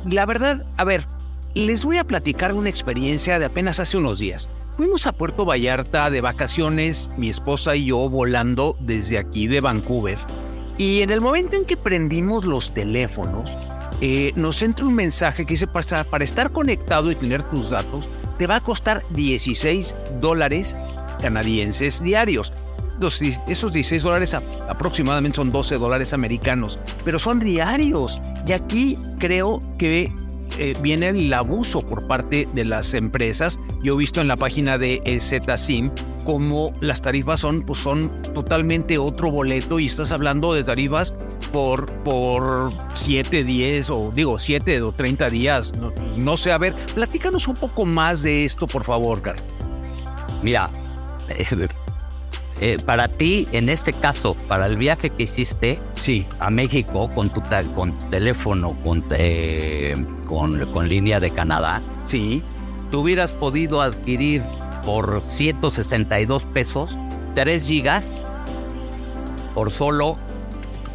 La 0.05 0.25
verdad, 0.25 0.65
a 0.77 0.83
ver, 0.83 1.05
les 1.55 1.83
voy 1.83 1.97
a 1.97 2.03
platicar 2.03 2.53
una 2.53 2.69
experiencia 2.69 3.39
de 3.39 3.45
apenas 3.45 3.79
hace 3.79 3.97
unos 3.97 4.19
días. 4.19 4.49
Fuimos 4.75 5.07
a 5.07 5.13
Puerto 5.13 5.45
Vallarta 5.45 6.09
de 6.09 6.21
vacaciones, 6.21 7.09
mi 7.17 7.29
esposa 7.29 7.75
y 7.75 7.85
yo 7.85 8.09
volando 8.09 8.77
desde 8.79 9.17
aquí 9.17 9.47
de 9.47 9.61
Vancouver. 9.61 10.19
Y 10.77 11.01
en 11.01 11.09
el 11.09 11.21
momento 11.21 11.55
en 11.55 11.65
que 11.65 11.77
prendimos 11.77 12.45
los 12.45 12.73
teléfonos, 12.73 13.57
eh, 14.01 14.33
nos 14.35 14.61
entra 14.61 14.85
un 14.85 14.93
mensaje 14.93 15.45
que 15.45 15.55
dice, 15.55 15.65
para, 15.65 16.03
para 16.03 16.23
estar 16.23 16.51
conectado 16.51 17.09
y 17.09 17.15
tener 17.15 17.41
tus 17.41 17.71
datos, 17.71 18.07
te 18.37 18.45
va 18.45 18.57
a 18.57 18.63
costar 18.63 19.03
16 19.09 19.95
dólares 20.21 20.77
canadienses 21.19 22.03
diarios 22.03 22.53
esos 22.99 23.73
16 23.73 24.03
dólares 24.03 24.33
aproximadamente 24.33 25.37
son 25.37 25.51
12 25.51 25.77
dólares 25.77 26.13
americanos, 26.13 26.79
pero 27.05 27.19
son 27.19 27.39
diarios. 27.39 28.21
Y 28.45 28.53
aquí 28.53 28.97
creo 29.19 29.59
que 29.77 30.11
eh, 30.57 30.75
viene 30.81 31.09
el 31.09 31.31
abuso 31.33 31.81
por 31.81 32.07
parte 32.07 32.47
de 32.53 32.65
las 32.65 32.93
empresas. 32.93 33.59
Yo 33.83 33.93
he 33.93 33.97
visto 33.97 34.21
en 34.21 34.27
la 34.27 34.37
página 34.37 34.77
de 34.77 35.01
ZSIM 35.19 35.91
cómo 36.25 36.73
las 36.81 37.01
tarifas 37.01 37.39
son, 37.41 37.61
pues 37.61 37.79
son 37.79 38.11
totalmente 38.33 38.97
otro 38.97 39.31
boleto 39.31 39.79
y 39.79 39.85
estás 39.85 40.11
hablando 40.11 40.53
de 40.53 40.63
tarifas 40.63 41.15
por, 41.53 41.91
por 42.03 42.73
7, 42.95 43.43
10 43.43 43.89
o 43.91 44.11
digo 44.13 44.39
7 44.39 44.81
o 44.81 44.91
30 44.91 45.29
días. 45.29 45.73
No, 45.73 45.93
no 46.17 46.37
sé, 46.37 46.51
a 46.51 46.57
ver, 46.57 46.73
platícanos 46.95 47.47
un 47.47 47.55
poco 47.55 47.85
más 47.85 48.23
de 48.23 48.43
esto, 48.45 48.67
por 48.67 48.83
favor, 48.83 49.21
Carlos. 49.21 49.45
Mira, 50.41 50.69
Eh, 52.59 52.77
para 52.83 53.07
ti, 53.07 53.47
en 53.51 53.69
este 53.69 53.93
caso, 53.93 54.35
para 54.47 54.65
el 54.65 54.77
viaje 54.77 55.11
que 55.11 55.23
hiciste 55.23 55.79
sí. 56.01 56.25
a 56.39 56.49
México 56.49 57.09
con 57.13 57.29
tu, 57.29 57.43
con 57.75 57.97
teléfono, 58.09 58.71
con, 58.83 59.03
con, 60.25 60.71
con, 60.71 60.87
línea 60.87 61.19
de 61.19 61.29
Canadá, 61.29 61.83
sí. 62.05 62.41
tú 62.89 63.01
hubieras 63.01 63.31
podido 63.31 63.81
adquirir 63.81 64.41
por 64.83 65.21
162 65.27 66.45
pesos, 66.45 66.97
3 67.35 67.63
gigas 67.63 68.21
por 69.53 69.69
solo 69.69 70.17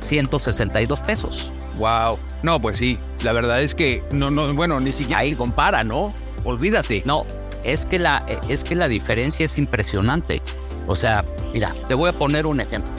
162 0.01 1.01
pesos. 1.01 1.53
Wow. 1.79 2.19
No, 2.43 2.61
pues 2.61 2.79
sí. 2.79 2.99
La 3.23 3.33
verdad 3.33 3.63
es 3.63 3.75
que 3.75 4.03
no, 4.11 4.31
no, 4.31 4.53
bueno, 4.53 4.81
ni 4.81 4.93
siquiera 4.93 5.21
ahí 5.21 5.35
compara, 5.35 5.85
¿no? 5.85 6.13
Olvídate. 6.45 7.03
No, 7.07 7.25
es 7.65 7.87
que 7.87 7.99
la, 7.99 8.25
es 8.49 8.65
que 8.65 8.75
la 8.75 8.89
diferencia 8.89 9.47
es 9.47 9.59
impresionante. 9.59 10.43
O 10.87 10.95
sea, 10.95 11.25
mira, 11.53 11.75
te 11.89 11.95
voy 11.95 12.09
a 12.11 12.13
poner 12.13 12.47
un 12.47 12.61
ejemplo. 12.61 12.93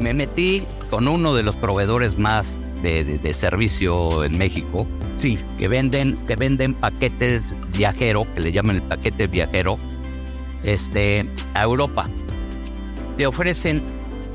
Me 0.00 0.14
metí 0.14 0.64
con 0.90 1.08
uno 1.08 1.34
de 1.34 1.42
los 1.42 1.56
proveedores 1.56 2.18
más 2.18 2.70
de, 2.82 3.02
de- 3.04 3.18
de 3.18 3.34
servicio 3.34 4.22
en 4.24 4.38
México, 4.38 4.86
Sí. 5.16 5.36
que 5.58 5.66
venden, 5.66 6.16
que 6.28 6.36
venden 6.36 6.74
paquetes 6.74 7.56
viajero, 7.76 8.26
que 8.34 8.40
le 8.40 8.52
llaman 8.52 8.76
el 8.76 8.82
paquete 8.82 9.26
viajero, 9.26 9.76
este, 10.62 11.28
a 11.54 11.62
Europa. 11.64 12.08
Te 13.16 13.26
ofrecen 13.26 13.82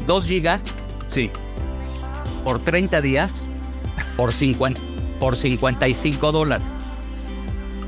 2 0.05 0.27
gigas 0.27 0.61
Sí. 1.07 1.31
por 2.43 2.59
30 2.59 2.99
días 3.01 3.49
por, 4.17 4.33
50, 4.33 4.81
por 5.21 5.37
55 5.37 6.31
dólares. 6.33 6.67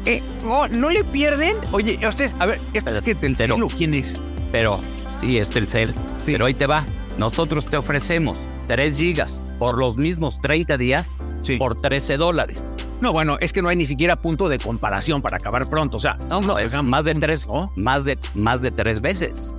Eh, 0.05 0.21
no, 0.43 0.67
¿no 0.67 0.89
le 0.89 1.03
pierden? 1.03 1.55
Oye, 1.71 1.99
a 2.05 2.09
ustedes, 2.09 2.33
a 2.39 2.45
ver, 2.45 2.59
es 2.73 2.75
Espérate, 2.75 3.05
que 3.05 3.15
del 3.15 3.35
pero- 3.35 3.55
celo, 3.55 3.67
¿quién 3.69 3.93
es? 3.93 4.21
Pero 4.51 4.79
sí, 5.19 5.37
es 5.39 5.49
Telcel. 5.49 5.89
Sí. 5.89 5.95
Pero 6.33 6.45
ahí 6.45 6.53
te 6.53 6.67
va. 6.67 6.85
Nosotros 7.17 7.65
te 7.65 7.77
ofrecemos 7.77 8.37
3 8.67 8.95
gigas 8.97 9.41
por 9.59 9.77
los 9.77 9.97
mismos 9.97 10.39
30 10.41 10.77
días 10.77 11.17
Sí. 11.43 11.57
por 11.57 11.79
13 11.81 12.17
dólares. 12.17 12.63
No, 13.01 13.11
bueno, 13.13 13.37
es 13.39 13.51
que 13.53 13.61
no 13.61 13.69
hay 13.69 13.75
ni 13.75 13.85
siquiera 13.85 14.15
punto 14.15 14.47
de 14.47 14.57
comparación 14.59 15.21
para 15.21 15.37
acabar 15.37 15.69
pronto. 15.69 15.97
O 15.97 15.99
sea, 15.99 16.17
No, 16.29 16.39
no, 16.41 16.57
es 16.59 16.81
más 16.83 17.03
de 17.05 17.15
tres, 17.15 17.45
¿no? 17.47 17.71
más 17.75 18.03
de, 18.05 18.17
más 18.35 18.61
de 18.61 18.71
tres 18.71 19.01
veces. 19.01 19.55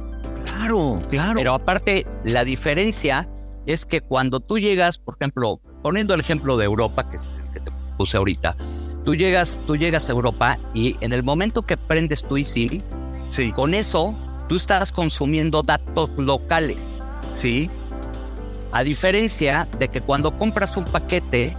Claro, 0.47 0.95
claro. 1.11 1.35
Pero 1.37 1.55
aparte, 1.55 2.07
la 2.25 2.45
diferencia 2.45 3.29
es 3.67 3.85
que 3.85 4.01
cuando 4.01 4.41
tú 4.41 4.59
llegas, 4.59 4.99
por 4.99 5.17
ejemplo, 5.21 5.61
poniendo 5.83 6.15
el 6.15 6.21
ejemplo 6.21 6.57
de 6.57 6.65
Europa, 6.65 7.09
que 7.11 7.17
es 7.17 7.31
el 7.47 7.53
que 7.53 7.61
te 7.61 7.71
puse 7.99 8.17
ahorita, 8.17 8.57
tú 9.07 9.15
llegas, 9.15 9.61
tú 9.69 9.77
llegas 9.77 10.09
a 10.09 10.13
Europa 10.13 10.59
y 10.75 10.97
en 11.01 11.13
el 11.13 11.23
momento 11.23 11.63
que 11.63 11.77
prendes 11.77 12.25
tu 12.25 12.37
eSIM, 12.37 12.83
sí, 13.31 13.53
con 13.53 13.73
eso 13.73 14.15
tú 14.49 14.57
estás 14.57 14.91
consumiendo 14.91 15.63
datos 15.63 16.11
locales. 16.19 16.85
sí, 17.37 17.71
A 18.73 18.83
diferencia 18.83 19.69
de 19.79 19.89
que 19.89 20.01
cuando 20.01 20.37
compras 20.37 20.77
un 20.77 20.85
paquete 20.85 21.57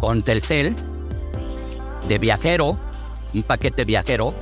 con 0.00 0.24
Telcel 0.24 0.74
de 2.08 2.18
viajero, 2.18 2.76
un 3.32 3.42
paquete 3.44 3.84
viajero, 3.84 4.34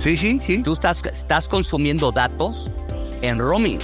sí, 0.00 0.16
sí, 0.16 0.38
sí. 0.46 0.62
tú 0.62 0.74
estás, 0.74 1.04
estás 1.04 1.48
consumiendo 1.48 2.12
datos 2.12 2.70
en 3.22 3.40
roaming. 3.40 3.80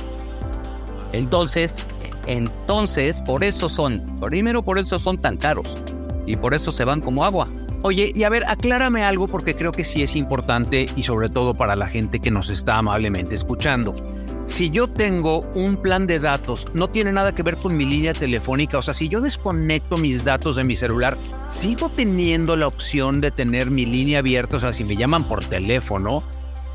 Entonces, 1.13 1.85
entonces, 2.27 3.21
por 3.27 3.43
eso 3.43 3.69
son, 3.69 4.05
primero 4.21 4.63
por 4.63 4.79
eso 4.79 5.01
son 5.01 5.19
tan 5.19 5.37
caros 5.37 5.77
y 6.27 6.37
por 6.37 6.55
eso 6.55 6.73
se 6.73 6.85
van 6.85 7.01
como 7.01 7.25
agua. 7.25 7.47
Oye, 7.83 8.13
y 8.15 8.23
a 8.25 8.29
ver, 8.29 8.45
aclárame 8.47 9.05
algo 9.05 9.27
porque 9.27 9.57
creo 9.57 9.73
que 9.73 9.83
sí 9.85 10.03
es 10.03 10.15
importante 10.15 10.87
y 10.97 11.03
sobre 11.03 11.29
todo 11.29 11.55
para 11.55 11.75
la 11.77 11.89
gente 11.89 12.21
que 12.21 12.31
nos 12.31 12.49
está 12.51 12.79
amablemente 12.79 13.35
escuchando. 13.35 13.95
Si 14.45 14.71
yo 14.71 14.89
tengo 14.89 15.41
un 15.55 15.77
plan 15.77 16.07
de 16.07 16.19
datos, 16.19 16.67
no 16.75 16.89
tiene 16.89 17.13
nada 17.13 17.33
que 17.35 17.43
ver 17.45 17.57
con 17.57 17.77
mi 17.77 17.85
línea 17.85 18.13
telefónica, 18.13 18.79
o 18.79 18.83
sea, 18.83 18.93
si 18.95 19.09
yo 19.09 19.21
desconecto 19.21 19.97
mis 19.99 20.25
datos 20.25 20.57
de 20.57 20.65
mi 20.65 20.75
celular, 20.77 21.17
sigo 21.51 21.89
teniendo 21.89 22.57
la 22.57 22.67
opción 22.67 23.21
de 23.21 23.31
tener 23.31 23.71
mi 23.71 23.87
línea 23.87 24.19
abierta, 24.19 24.57
o 24.57 24.61
sea, 24.61 24.73
si 24.73 24.83
me 24.85 24.97
llaman 24.97 25.25
por 25.29 25.45
teléfono, 25.45 26.23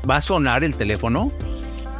¿va 0.08 0.16
a 0.16 0.20
sonar 0.22 0.64
el 0.64 0.76
teléfono? 0.76 1.30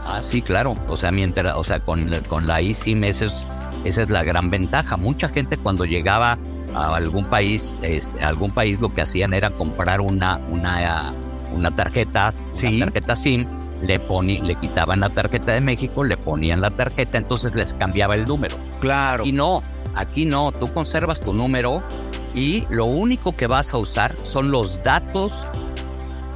Ah, 0.07 0.21
sí, 0.23 0.41
claro. 0.41 0.75
O 0.89 0.97
sea, 0.97 1.13
mientras, 1.13 1.55
o 1.57 1.65
sea, 1.65 1.81
con, 1.81 2.11
la- 2.11 2.23
con 2.23 2.47
la 2.47 2.61
eSIM 2.61 3.05
esa 3.05 3.27
es, 3.27 3.47
esa 3.85 4.03
es 4.03 4.09
la 4.11 4.23
gran 4.23 4.49
ventaja. 4.51 4.97
Mucha 4.97 5.29
gente 5.29 5.59
cuando 5.59 5.85
llegaba 5.85 6.39
a 6.85 6.97
algún 6.97 7.25
país, 7.27 7.77
este, 7.83 8.23
a 8.25 8.29
algún 8.29 8.51
país 8.53 8.81
lo 8.81 8.93
que 8.95 9.03
hacían 9.03 9.35
era 9.35 9.51
comprar 9.51 10.01
una, 10.01 10.39
una, 10.49 11.13
una 11.53 11.75
tarjeta, 11.75 12.33
una 12.53 12.61
Sí. 12.71 12.79
tarjeta 12.81 13.17
SIM, 13.17 13.47
le 13.83 13.99
le 13.99 14.55
quitaban 14.57 15.01
la 15.01 15.09
tarjeta 15.11 15.53
de 15.53 15.61
México, 15.61 16.03
le 16.05 16.17
ponían 16.17 16.61
la 16.61 16.71
tarjeta, 16.71 17.17
entonces 17.19 17.55
les 17.55 17.75
cambiaba 17.75 18.15
el 18.17 18.27
número. 18.27 18.57
Claro. 18.81 19.25
Y 19.25 19.33
no, 19.33 19.63
aquí 19.95 20.25
no, 20.27 20.51
tú 20.53 20.73
conservas 20.73 21.21
tu 21.21 21.33
número 21.33 21.83
y 22.35 22.65
lo 22.71 22.87
único 22.87 23.37
que 23.37 23.47
vas 23.47 23.73
a 23.75 23.79
usar 23.79 24.17
son 24.23 24.51
los 24.51 24.83
datos 24.83 25.33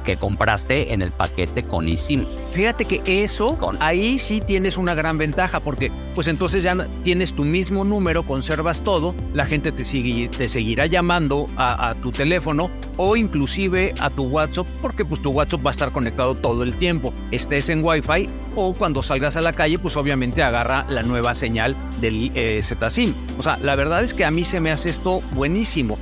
que 0.05 0.17
compraste 0.17 0.93
en 0.93 1.01
el 1.01 1.11
paquete 1.11 1.63
con 1.63 1.87
eSIM. 1.87 2.25
Fíjate 2.51 2.85
que 2.85 3.23
eso, 3.23 3.57
Con- 3.57 3.77
ahí 3.81 4.17
sí 4.17 4.41
tienes 4.41 4.77
una 4.77 4.93
gran 4.95 5.17
ventaja, 5.17 5.59
porque 5.61 5.91
pues 6.13 6.27
entonces 6.27 6.63
ya 6.63 6.75
tienes 7.03 7.33
tu 7.33 7.43
mismo 7.43 7.83
número, 7.83 8.25
conservas 8.25 8.83
todo, 8.83 9.15
la 9.33 9.45
gente 9.45 9.71
te, 9.71 9.85
sigue, 9.85 10.27
te 10.27 10.47
seguirá 10.47 10.85
llamando 10.85 11.45
a, 11.57 11.89
a 11.89 11.95
tu 11.95 12.11
teléfono 12.11 12.71
o 12.97 13.15
inclusive 13.15 13.93
a 13.99 14.09
tu 14.09 14.23
WhatsApp, 14.25 14.67
porque 14.81 15.05
pues 15.05 15.21
tu 15.21 15.31
WhatsApp 15.31 15.65
va 15.65 15.69
a 15.69 15.71
estar 15.71 15.91
conectado 15.91 16.35
todo 16.35 16.63
el 16.63 16.77
tiempo, 16.77 17.13
estés 17.31 17.69
en 17.69 17.83
Wi-Fi 17.83 18.27
o 18.55 18.73
cuando 18.73 19.01
salgas 19.01 19.37
a 19.37 19.41
la 19.41 19.53
calle, 19.53 19.79
pues 19.79 19.97
obviamente 19.97 20.43
agarra 20.43 20.85
la 20.89 21.03
nueva 21.03 21.33
señal 21.33 21.75
del 22.01 22.31
eh, 22.35 22.61
ZSIM. 22.61 23.13
O 23.37 23.43
sea, 23.43 23.57
la 23.57 23.75
verdad 23.75 24.03
es 24.03 24.13
que 24.13 24.25
a 24.25 24.31
mí 24.31 24.43
se 24.43 24.59
me 24.59 24.71
hace 24.71 24.89
esto 24.89 25.21
buenísimo. 25.33 25.97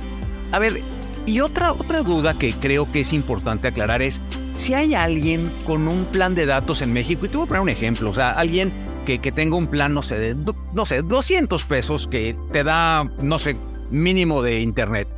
A 0.52 0.58
ver, 0.58 0.82
y 1.26 1.40
otra, 1.40 1.72
otra 1.72 2.02
duda 2.02 2.38
que 2.38 2.52
creo 2.52 2.90
que 2.90 3.00
es 3.00 3.12
importante 3.12 3.68
aclarar 3.68 4.02
es, 4.02 4.20
si 4.56 4.74
hay 4.74 4.94
alguien 4.94 5.52
con 5.64 5.86
un 5.88 6.04
plan 6.06 6.34
de 6.34 6.46
datos 6.46 6.82
en 6.82 6.92
México, 6.92 7.26
y 7.26 7.28
te 7.28 7.36
voy 7.36 7.44
a 7.44 7.48
poner 7.48 7.62
un 7.62 7.68
ejemplo, 7.68 8.10
o 8.10 8.14
sea, 8.14 8.30
alguien 8.30 8.72
que, 9.06 9.20
que 9.20 9.32
tenga 9.32 9.56
un 9.56 9.68
plan, 9.68 9.94
no 9.94 10.02
sé, 10.02 10.18
de, 10.18 10.52
no 10.72 10.86
sé, 10.86 11.02
200 11.02 11.64
pesos 11.64 12.08
que 12.08 12.36
te 12.52 12.64
da, 12.64 13.04
no 13.20 13.38
sé, 13.38 13.56
mínimo 13.90 14.42
de 14.42 14.60
internet, 14.60 15.08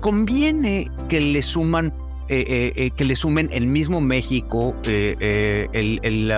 ¿conviene 0.00 0.90
que 1.08 1.20
le 1.20 1.42
suman, 1.42 1.92
eh, 2.28 2.44
eh, 2.46 2.72
eh, 2.74 2.90
que 2.90 3.04
le 3.04 3.14
sumen 3.14 3.48
el 3.52 3.66
mismo 3.66 4.00
México, 4.00 4.74
eh, 4.84 5.68
el, 5.72 6.00
el, 6.02 6.32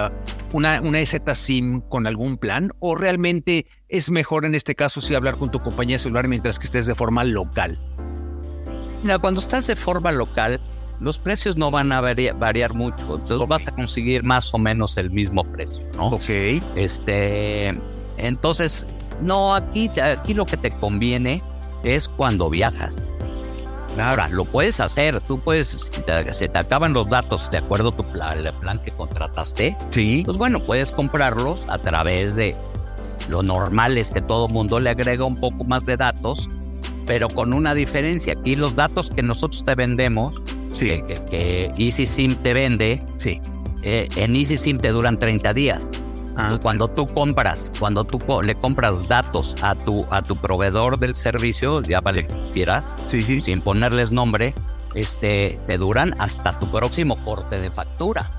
una, 0.53 0.81
una 0.83 1.01
EZ 1.01 1.23
SIM 1.35 1.81
con 1.81 2.07
algún 2.07 2.37
plan? 2.37 2.71
¿O 2.81 2.97
realmente 2.97 3.67
es 3.89 4.11
mejor 4.11 4.45
en 4.45 4.55
este 4.55 4.75
caso 4.75 5.01
sí 5.01 5.15
hablar 5.15 5.37
con 5.37 5.51
tu 5.51 5.59
compañía 5.59 5.99
celular 5.99 6.29
mientras 6.29 6.59
que 6.59 6.67
estés 6.67 6.87
de 6.87 6.95
forma 6.95 7.25
local? 7.25 7.79
Mira, 9.03 9.19
cuando 9.19 9.41
estás 9.41 9.67
de 9.67 9.77
forma 9.77 10.13
local, 10.13 10.61
los 11.01 11.19
precios 11.19 11.57
no 11.57 11.71
van 11.71 11.93
a 11.93 12.01
varia- 12.01 12.35
variar 12.35 12.75
mucho. 12.75 13.15
Entonces 13.15 13.49
vas 13.49 13.67
a 13.69 13.73
conseguir 13.73 14.23
más 14.25 14.53
o 14.53 14.59
menos 14.59 14.97
el 14.99 15.11
mismo 15.11 15.45
precio, 15.45 15.83
¿no? 15.97 16.09
Ok. 16.09 16.29
Este, 16.77 17.73
entonces, 18.19 18.87
no, 19.23 19.55
aquí, 19.55 19.91
aquí 20.01 20.35
lo 20.35 20.45
que 20.47 20.57
te 20.57 20.71
conviene 20.71 21.43
es 21.83 22.09
cuando 22.09 22.51
viajas. 22.51 23.11
Ahora, 23.99 24.29
lo 24.29 24.45
puedes 24.45 24.79
hacer, 24.81 25.21
tú 25.21 25.41
puedes, 25.41 25.69
si 25.69 26.01
te, 26.03 26.33
se 26.33 26.49
te 26.49 26.59
acaban 26.59 26.93
los 26.93 27.09
datos 27.09 27.51
de 27.51 27.59
acuerdo 27.59 27.89
a 27.89 27.97
tu 27.97 28.05
plan, 28.05 28.39
el 28.47 28.53
plan 28.55 28.79
que 28.79 28.93
contrataste, 28.93 29.77
Sí. 29.91 30.23
pues 30.25 30.37
bueno, 30.37 30.61
puedes 30.61 30.93
comprarlos 30.93 31.61
a 31.69 31.77
través 31.79 32.37
de 32.37 32.55
lo 33.29 33.43
normal 33.43 33.99
es 33.99 34.11
que 34.11 34.21
todo 34.21 34.49
mundo 34.49 34.79
le 34.81 34.91
agrega 34.91 35.25
un 35.25 35.37
poco 35.37 35.65
más 35.65 35.87
de 35.87 35.97
datos, 35.97 36.49
pero 37.07 37.29
con 37.29 37.53
una 37.53 37.75
diferencia. 37.75 38.35
Aquí 38.39 38.57
los 38.57 38.75
datos 38.75 39.11
que 39.11 39.23
nosotros 39.23 39.65
te 39.65 39.75
vendemos, 39.75 40.41
Sí. 40.75 40.87
que, 40.89 41.05
que, 41.05 41.21
que 41.31 41.73
EasySIM 41.77 42.37
te 42.37 42.55
vende, 42.55 43.03
Sí. 43.19 43.41
eh, 43.83 44.09
en 44.17 44.37
EasySIM 44.37 44.79
te 44.79 44.91
duran 44.91 45.19
30 45.19 45.53
días. 45.53 45.87
Ah, 46.37 46.59
cuando 46.63 46.89
tú 46.89 47.07
compras, 47.07 47.73
cuando 47.79 48.05
tú 48.05 48.21
le 48.43 48.55
compras 48.55 49.09
datos 49.09 49.57
a 49.63 49.75
tu, 49.75 50.07
a 50.11 50.23
tu 50.23 50.37
proveedor 50.37 50.99
del 50.99 51.15
servicio, 51.15 51.83
ya 51.83 52.01
vale 52.01 52.27
que 52.27 52.35
quieras, 52.53 52.97
sí, 53.11 53.21
sí. 53.21 53.41
sin 53.41 53.61
ponerles 53.61 54.13
nombre, 54.13 54.55
este, 54.95 55.59
te 55.67 55.77
duran 55.77 56.15
hasta 56.19 56.59
tu 56.59 56.71
próximo 56.71 57.17
corte 57.25 57.61
de 57.61 57.71
factura. 57.71 58.31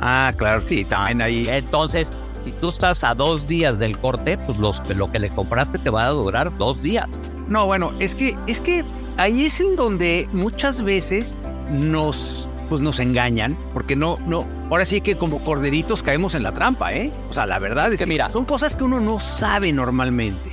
Ah, 0.00 0.32
claro, 0.36 0.60
sí, 0.62 0.84
también 0.84 1.20
ahí. 1.20 1.46
Entonces, 1.48 2.12
si 2.46 2.52
tú 2.52 2.68
estás 2.68 3.02
a 3.02 3.12
dos 3.12 3.48
días 3.48 3.80
del 3.80 3.98
corte, 3.98 4.38
pues 4.38 4.56
los, 4.58 4.80
lo 4.94 5.10
que 5.10 5.18
le 5.18 5.30
compraste 5.30 5.80
te 5.80 5.90
va 5.90 6.06
a 6.06 6.10
durar 6.10 6.56
dos 6.56 6.80
días. 6.80 7.08
No, 7.48 7.66
bueno, 7.66 7.92
es 7.98 8.14
que, 8.14 8.36
es 8.46 8.60
que 8.60 8.84
ahí 9.16 9.46
es 9.46 9.58
en 9.58 9.74
donde 9.74 10.28
muchas 10.30 10.82
veces 10.82 11.34
nos, 11.72 12.48
pues 12.68 12.80
nos 12.80 13.00
engañan, 13.00 13.58
porque 13.72 13.96
no, 13.96 14.16
no, 14.28 14.46
ahora 14.70 14.84
sí 14.84 15.00
que 15.00 15.16
como 15.16 15.40
corderitos 15.40 16.04
caemos 16.04 16.36
en 16.36 16.44
la 16.44 16.52
trampa, 16.52 16.94
¿eh? 16.94 17.10
O 17.28 17.32
sea, 17.32 17.46
la 17.46 17.58
verdad 17.58 17.92
es, 17.92 17.98
que 17.98 18.06
mira. 18.06 18.30
son 18.30 18.44
cosas 18.44 18.76
que 18.76 18.84
uno 18.84 19.00
no 19.00 19.18
sabe 19.18 19.72
normalmente. 19.72 20.52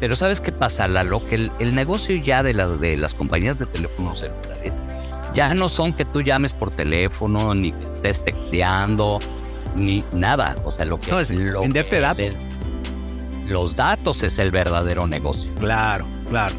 Pero 0.00 0.16
¿sabes 0.16 0.40
qué 0.40 0.50
pasa, 0.50 0.88
Lalo? 0.88 1.24
Que 1.24 1.36
el, 1.36 1.52
el 1.60 1.76
negocio 1.76 2.16
ya 2.16 2.42
de 2.42 2.54
las, 2.54 2.80
de 2.80 2.96
las 2.96 3.14
compañías 3.14 3.60
de 3.60 3.66
teléfonos 3.66 4.18
celulares 4.18 4.82
ya 5.32 5.52
no 5.54 5.68
son 5.68 5.92
que 5.92 6.04
tú 6.04 6.22
llames 6.22 6.54
por 6.54 6.70
teléfono, 6.70 7.54
ni 7.54 7.72
que 7.72 7.84
estés 7.84 8.24
texteando, 8.24 9.18
ni 9.74 10.04
nada. 10.12 10.56
O 10.64 10.70
sea, 10.72 10.84
lo 10.84 11.00
que 11.00 11.10
No, 11.10 11.20
es 11.20 11.30
lo 11.30 11.60
venderte 11.62 11.96
que 11.96 12.00
datos. 12.00 12.34
los 13.48 13.74
datos 13.74 14.22
es 14.22 14.38
el 14.38 14.50
verdadero 14.50 15.06
negocio. 15.06 15.52
Claro, 15.56 16.06
claro, 16.28 16.54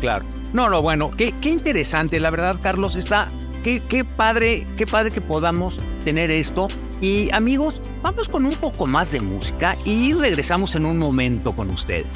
claro. 0.00 0.24
No, 0.52 0.68
no, 0.68 0.80
bueno, 0.82 1.10
qué, 1.10 1.34
qué 1.40 1.50
interesante, 1.50 2.20
la 2.20 2.30
verdad, 2.30 2.58
Carlos, 2.62 2.96
está 2.96 3.28
qué, 3.62 3.82
qué 3.82 4.04
padre, 4.04 4.66
qué 4.76 4.86
padre 4.86 5.10
que 5.10 5.20
podamos 5.20 5.80
tener 6.04 6.30
esto. 6.30 6.68
Y 7.00 7.30
amigos, 7.32 7.80
vamos 8.02 8.28
con 8.28 8.44
un 8.44 8.54
poco 8.56 8.86
más 8.86 9.12
de 9.12 9.20
música 9.20 9.76
y 9.84 10.14
regresamos 10.14 10.74
en 10.74 10.84
un 10.86 10.98
momento 10.98 11.54
con 11.54 11.70
ustedes. 11.70 12.06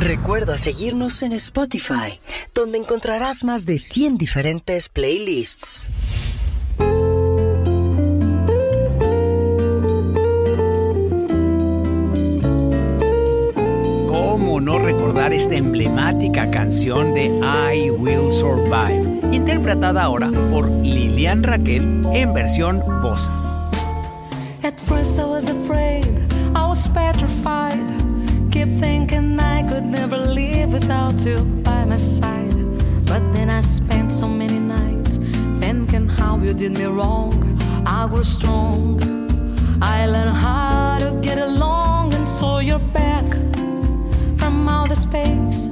Recuerda 0.00 0.58
seguirnos 0.58 1.22
en 1.22 1.32
Spotify, 1.32 2.20
donde 2.54 2.78
encontrarás 2.78 3.42
más 3.44 3.64
de 3.64 3.78
100 3.78 4.18
diferentes 4.18 4.88
playlists. 4.90 5.88
¿Cómo 14.56 14.72
no 14.72 14.78
recordar 14.78 15.34
esta 15.34 15.54
emblemática 15.54 16.50
canción 16.50 17.12
de 17.12 17.26
I 17.26 17.90
Will 17.90 18.32
Survive, 18.32 19.20
interpretada 19.30 20.04
ahora 20.04 20.30
por 20.50 20.66
Lilian 20.70 21.42
Raquel 21.42 22.00
en 22.14 22.32
versión 22.32 22.82
voz? 23.02 23.28
At 24.62 24.80
first 24.80 25.18
I 25.18 25.26
was 25.26 25.44
afraid, 25.44 26.06
I 26.54 26.66
was 26.66 26.88
petrified. 26.88 27.86
Keep 28.50 28.80
thinking 28.80 29.38
I 29.38 29.62
could 29.68 29.84
never 29.84 30.16
live 30.16 30.72
without 30.72 31.22
you 31.26 31.42
by 31.62 31.84
my 31.84 31.98
side. 31.98 32.56
But 33.04 33.20
then 33.34 33.50
I 33.50 33.60
spent 33.60 34.10
so 34.10 34.26
many 34.26 34.58
nights 34.58 35.18
thinking 35.60 36.08
how 36.08 36.38
you 36.38 36.54
did 36.54 36.78
me 36.78 36.86
wrong. 36.86 37.34
I 37.84 38.08
grew 38.08 38.24
strong. 38.24 39.02
I 39.82 40.06
learned 40.06 40.34
how 40.34 40.96
to 41.00 41.12
get 41.20 41.36
along, 41.36 42.14
and 42.14 42.26
so 42.26 42.60
you're 42.60 42.78
back 42.94 43.06
outer 44.86 44.94
space. 44.94 45.68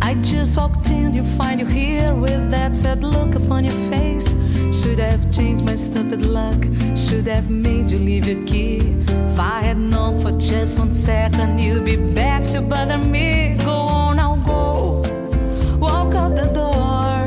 I 0.00 0.14
just 0.22 0.56
walked 0.56 0.88
in, 0.90 1.12
you 1.12 1.24
find 1.36 1.58
you 1.58 1.66
here 1.66 2.14
with 2.14 2.50
that 2.50 2.76
sad 2.76 3.02
look 3.02 3.34
upon 3.34 3.64
your 3.64 3.78
face. 3.90 4.28
Should 4.70 5.00
have 5.00 5.32
changed 5.32 5.66
my 5.66 5.74
stupid 5.74 6.24
luck. 6.26 6.62
Should 6.96 7.26
have 7.26 7.50
made 7.50 7.90
you 7.90 7.98
leave 7.98 8.26
your 8.28 8.44
key. 8.46 8.78
If 9.08 9.40
I 9.40 9.60
had 9.62 9.76
known 9.76 10.20
for 10.22 10.32
just 10.38 10.78
one 10.78 10.94
second 10.94 11.58
you'd 11.58 11.84
be 11.84 11.96
back 11.96 12.44
to 12.52 12.60
bother 12.60 12.98
me. 12.98 13.56
Go 13.64 13.72
on, 13.72 14.20
I'll 14.20 14.36
go. 14.36 15.02
Walk 15.78 16.14
out 16.14 16.36
the 16.36 16.48
door. 16.60 17.26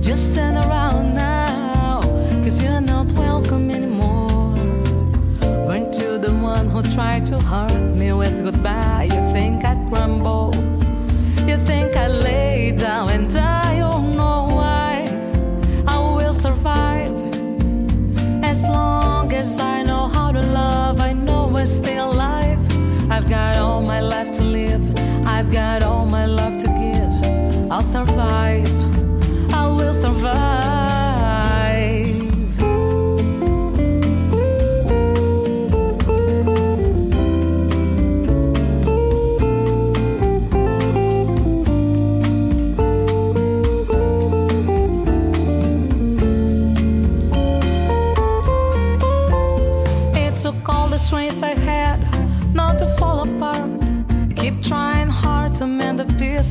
Just 0.00 0.36
turn 0.36 0.56
around 0.56 1.14
now. 1.16 2.00
Cause 2.44 2.62
you're 2.62 2.80
not 2.80 3.10
welcome 3.12 3.68
anymore. 3.68 4.54
Weren't 5.66 5.94
you 5.98 6.18
the 6.18 6.32
one 6.32 6.68
who 6.70 6.82
tried 6.94 7.26
to 7.26 7.40
hurt 7.40 7.96
me 7.96 8.12
with 8.12 8.44
goodbye? 8.44 9.04
You 9.04 9.20
think 9.32 9.64
I'd 9.64 9.73
You 11.46 11.56
think 11.64 11.96
I 11.96 12.08
lay 12.08 12.72
down 12.72 13.10
and 13.10 13.32
die? 13.32 13.53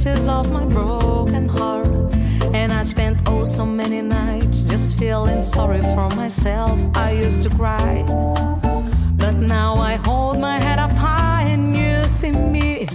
Pieces 0.04 0.28
of 0.28 0.52
my 0.52 0.66
broken 0.66 1.48
heart. 1.48 1.88
And 2.54 2.74
I 2.74 2.84
spent 2.84 3.18
oh 3.26 3.46
so 3.46 3.66
many 3.66 4.02
nights 4.02 4.64
just 4.64 4.98
feeling 5.00 5.42
sorry 5.42 5.82
for 5.96 6.10
myself. 6.10 6.78
I 6.96 7.12
used 7.12 7.44
to 7.44 7.50
cry, 7.50 8.04
but 9.16 9.36
now 9.36 9.76
I 9.76 9.96
hold 9.96 10.40
my 10.40 10.60
head 10.60 10.78
up 10.78 10.92
high 10.92 11.44
and 11.44 11.76
you 11.78 12.06
see 12.06 12.32
me, 12.32 12.88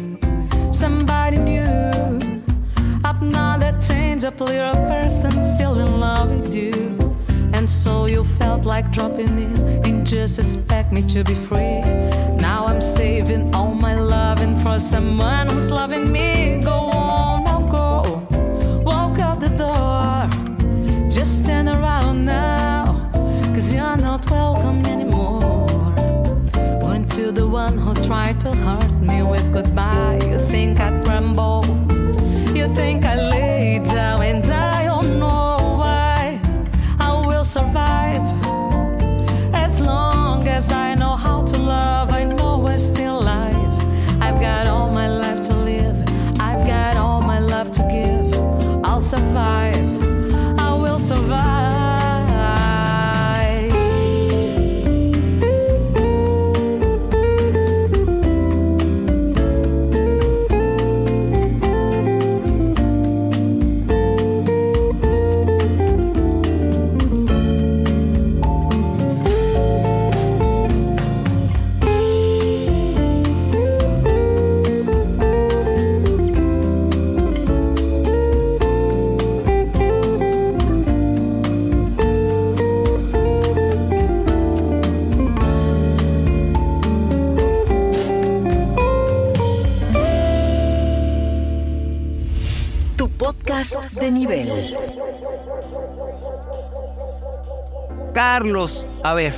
somebody 0.71 1.39
new. 1.39 1.91
I'm 3.05 3.31
not 3.31 3.63
a 3.63 3.73
change 3.81 4.25
up 4.25 4.41
little 4.41 4.75
person, 4.93 5.33
still 5.43 5.79
in 5.79 6.01
love 6.01 6.29
with 6.31 6.55
you. 6.55 6.99
And 7.55 7.69
so 7.71 8.05
you 8.05 8.25
felt 8.39 8.67
like 8.67 8.93
dropping 8.93 9.35
in 9.45 9.57
and 9.87 10.07
just 10.07 10.39
expect 10.39 10.93
me 10.93 11.03
to 11.15 11.25
be 11.25 11.35
free. 11.35 11.81
Now 12.37 12.67
I'm 12.67 12.83
saving 12.83 13.55
all 13.55 13.75
my 13.75 13.99
loving 13.99 14.59
for 14.63 14.79
someone 14.79 15.49
who's 15.49 15.71
loving 15.71 16.13
me. 16.13 16.61
Go 16.63 16.88
stand 21.59 21.69
around 21.69 22.25
now. 22.25 23.11
Cause 23.55 23.75
you're 23.75 23.97
not 23.97 24.31
welcome 24.31 24.85
anymore. 24.87 25.67
Weren't 26.83 27.13
you 27.19 27.33
the 27.33 27.49
one 27.49 27.77
who 27.77 27.95
tried 28.07 28.41
to 28.43 28.53
hurt 28.55 28.93
me 29.01 29.23
with 29.23 29.53
goodbye? 29.53 29.68
Nivel. 94.29 94.77
Carlos, 98.15 98.87
a 99.05 99.15
ver, 99.15 99.35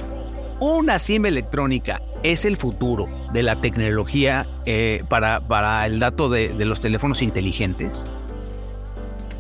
una 0.61 0.99
SIM 0.99 1.26
electrónica 1.26 2.01
es 2.22 2.45
el 2.45 2.57
futuro 2.57 3.07
de 3.32 3.43
la 3.43 3.57
tecnología 3.57 4.47
eh, 4.66 5.03
para, 5.09 5.41
para 5.41 5.86
el 5.86 5.99
dato 6.01 6.28
de, 6.28 6.49
de 6.51 6.64
los 6.64 6.80
teléfonos 6.80 7.22
inteligentes. 7.22 8.07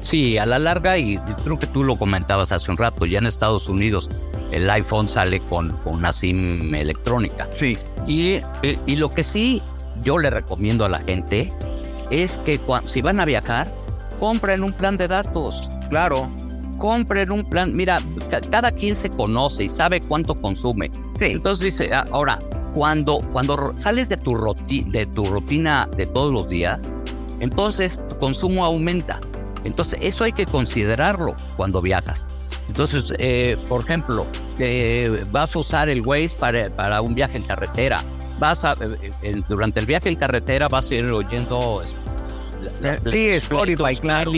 Sí, 0.00 0.38
a 0.38 0.46
la 0.46 0.58
larga, 0.58 0.96
y 0.96 1.18
creo 1.44 1.58
que 1.58 1.66
tú 1.66 1.84
lo 1.84 1.96
comentabas 1.96 2.52
hace 2.52 2.70
un 2.70 2.78
rato, 2.78 3.04
ya 3.04 3.18
en 3.18 3.26
Estados 3.26 3.68
Unidos 3.68 4.08
el 4.50 4.68
iPhone 4.70 5.08
sale 5.08 5.40
con, 5.40 5.76
con 5.78 5.94
una 5.96 6.12
SIM 6.12 6.74
electrónica. 6.74 7.48
Sí. 7.54 7.76
Y, 8.06 8.40
eh, 8.62 8.78
y 8.86 8.96
lo 8.96 9.10
que 9.10 9.22
sí 9.24 9.62
yo 10.02 10.16
le 10.18 10.30
recomiendo 10.30 10.86
a 10.86 10.88
la 10.88 11.00
gente 11.00 11.52
es 12.10 12.38
que 12.38 12.58
cua- 12.60 12.82
si 12.86 13.02
van 13.02 13.20
a 13.20 13.26
viajar, 13.26 13.70
compren 14.20 14.62
un 14.62 14.72
plan 14.72 14.96
de 14.96 15.08
datos. 15.08 15.68
Claro. 15.88 16.28
Compren 16.78 17.32
un 17.32 17.44
plan. 17.44 17.74
Mira, 17.74 18.00
ca- 18.30 18.40
cada 18.40 18.70
quien 18.70 18.94
se 18.94 19.10
conoce 19.10 19.64
y 19.64 19.68
sabe 19.68 20.00
cuánto 20.00 20.34
consume. 20.34 20.90
Sí. 21.18 21.26
Entonces 21.26 21.64
dice, 21.64 21.92
ah, 21.92 22.06
ahora, 22.12 22.38
cuando, 22.74 23.18
cuando 23.32 23.72
sales 23.76 24.08
de 24.08 24.16
tu, 24.16 24.34
roti- 24.34 24.84
de 24.88 25.06
tu 25.06 25.24
rutina 25.26 25.88
de 25.96 26.06
todos 26.06 26.32
los 26.32 26.48
días, 26.48 26.88
entonces 27.40 28.06
tu 28.08 28.16
consumo 28.18 28.64
aumenta. 28.64 29.18
Entonces, 29.64 29.98
eso 30.02 30.24
hay 30.24 30.32
que 30.32 30.46
considerarlo 30.46 31.34
cuando 31.56 31.82
viajas. 31.82 32.26
Entonces, 32.68 33.12
eh, 33.18 33.58
por 33.68 33.82
ejemplo, 33.82 34.26
eh, 34.58 35.24
vas 35.32 35.54
a 35.54 35.58
usar 35.58 35.88
el 35.90 36.00
Waze 36.06 36.36
para, 36.38 36.70
para 36.70 37.02
un 37.02 37.14
viaje 37.14 37.36
en 37.36 37.42
carretera. 37.42 38.02
Vas 38.38 38.64
a, 38.64 38.74
eh, 39.22 39.42
durante 39.48 39.80
el 39.80 39.84
viaje 39.86 40.08
en 40.08 40.16
carretera 40.16 40.68
vas 40.68 40.90
a 40.90 40.94
ir 40.94 41.04
oyendo... 41.12 41.82
la- 42.80 42.98
la- 43.02 43.10
Sí, 43.10 43.28
Spotify, 43.30 43.96
claro. 44.00 44.32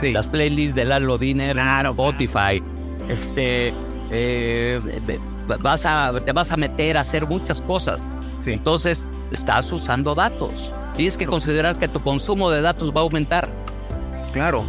Sí. 0.00 0.12
las 0.12 0.26
playlists 0.26 0.74
de 0.74 0.84
Lalo 0.84 1.16
Diner, 1.16 1.56
Spotify, 1.58 2.62
este, 3.08 3.72
eh, 4.10 4.80
vas 5.60 5.86
a, 5.86 6.12
te 6.24 6.32
vas 6.32 6.50
a 6.52 6.56
meter 6.56 6.96
a 6.96 7.02
hacer 7.02 7.26
muchas 7.26 7.60
cosas. 7.60 8.08
Sí. 8.44 8.52
Entonces, 8.52 9.06
estás 9.30 9.70
usando 9.70 10.14
datos. 10.14 10.72
Tienes 10.96 11.16
que 11.16 11.26
considerar 11.26 11.78
que 11.78 11.86
tu 11.88 12.00
consumo 12.02 12.50
de 12.50 12.60
datos 12.62 12.90
va 12.94 13.00
a 13.00 13.04
aumentar. 13.04 13.48
Claro, 14.32 14.64